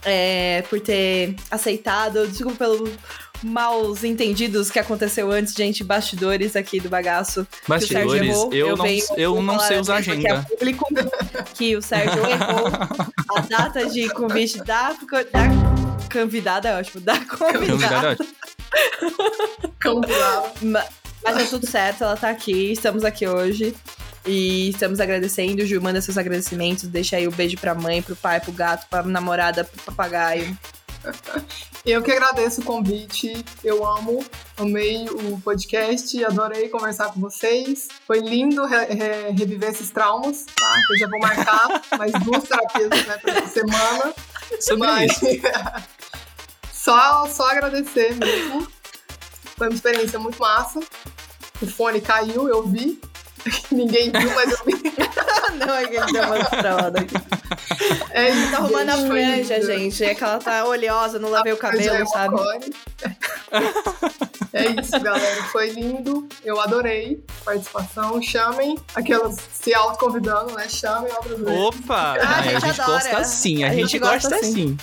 [0.04, 2.28] é, por ter aceitado.
[2.28, 2.90] Desculpa pelos
[3.44, 7.46] maus entendidos que aconteceu antes, gente, bastidores aqui do bagaço.
[7.46, 8.54] que Bastidores, errou.
[8.54, 10.48] eu, não, venho eu não sei usar aqui porque é agenda.
[10.50, 10.86] público
[11.56, 12.68] que o Sérgio errou
[13.36, 18.18] a data de convite da, da convidada, é ótimo, da convidada.
[19.82, 20.54] Bravo.
[20.62, 20.86] Ma-
[21.24, 23.76] Mas deu tudo certo, ela tá aqui, estamos aqui hoje.
[24.26, 25.66] E estamos agradecendo.
[25.66, 26.84] Ju, manda seus agradecimentos.
[26.88, 30.56] Deixa aí o beijo pra mãe, pro pai, pro gato, pra namorada, pro papagaio.
[31.86, 33.44] Eu que agradeço o convite.
[33.64, 34.24] Eu amo,
[34.58, 37.88] amei o podcast, adorei conversar com vocês.
[38.06, 40.76] Foi lindo re- re- reviver esses traumas, tá?
[40.92, 44.14] Eu já vou marcar mais duas terapias né, pra essa semana.
[44.60, 45.20] Sobre Mas
[46.74, 48.68] só, só agradecer mesmo.
[49.58, 50.80] Foi uma experiência muito massa.
[51.62, 53.00] O fone caiu, eu vi.
[53.72, 54.74] Ninguém viu, mas eu vi.
[55.60, 57.16] Não, é que ele deu uma estrada aqui.
[58.12, 60.04] É isso, Tá arrumando a gente, franja, gente.
[60.04, 62.36] É que ela tá oleosa, não lavei o cabelo, sabe?
[64.54, 65.44] É isso, galera.
[65.52, 66.28] Foi lindo.
[66.44, 68.22] Eu adorei a participação.
[68.22, 70.68] Chamem aquelas se autoconvidando, né?
[70.70, 71.60] Chamem outras vezes.
[71.60, 72.16] Opa!
[72.20, 72.94] Ah, a Ai, a gente gente adora.
[73.00, 74.78] gosta assim, a, A gente, gente gosta, gosta assim.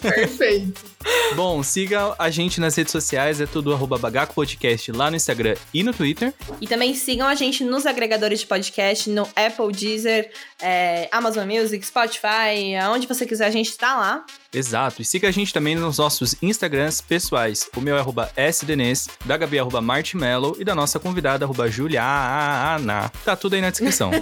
[0.00, 0.95] Perfeito.
[1.34, 5.54] Bom, siga a gente nas redes sociais, é tudo arroba Bagaco Podcast lá no Instagram
[5.72, 6.32] e no Twitter.
[6.60, 10.30] E também sigam a gente nos agregadores de podcast, no Apple, Deezer,
[10.60, 14.24] é, Amazon Music, Spotify, aonde você quiser, a gente tá lá.
[14.52, 15.02] Exato.
[15.02, 17.68] E siga a gente também nos nossos Instagrams pessoais.
[17.76, 21.68] O meu é arroba sdnes, da Gabi é arroba marshmallow e da nossa convidada arroba
[21.68, 23.10] juliana.
[23.24, 24.10] Tá tudo aí na descrição.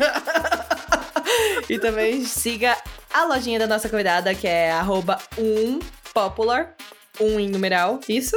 [1.68, 2.76] E também siga
[3.12, 5.78] a lojinha da nossa convidada, que é arroba um
[6.14, 6.74] popular,
[7.20, 8.36] um em numeral, isso?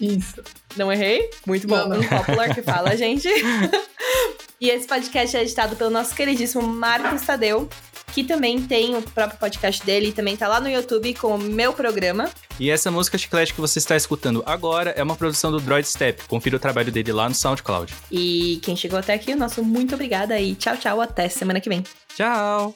[0.00, 0.42] Isso.
[0.76, 1.28] Não errei?
[1.46, 1.76] Muito bom.
[1.76, 1.98] Não, não.
[1.98, 3.28] Um popular que fala, gente.
[4.60, 7.68] e esse podcast é editado pelo nosso queridíssimo Marcos Tadeu,
[8.14, 11.38] que também tem o próprio podcast dele e também tá lá no YouTube com o
[11.38, 12.30] meu programa.
[12.58, 16.22] e essa música chiclete que você está escutando agora é uma produção do Droid Step.
[16.28, 17.92] Confira o trabalho dele lá no SoundCloud.
[18.10, 21.68] E quem chegou até aqui, o nosso muito obrigada e tchau, tchau, até semana que
[21.68, 21.84] vem.
[22.16, 22.74] Tchau!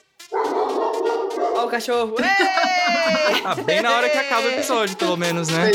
[1.75, 2.15] Cachorro.
[3.47, 5.73] Ah, bem na hora que acaba o episódio, pelo menos, né?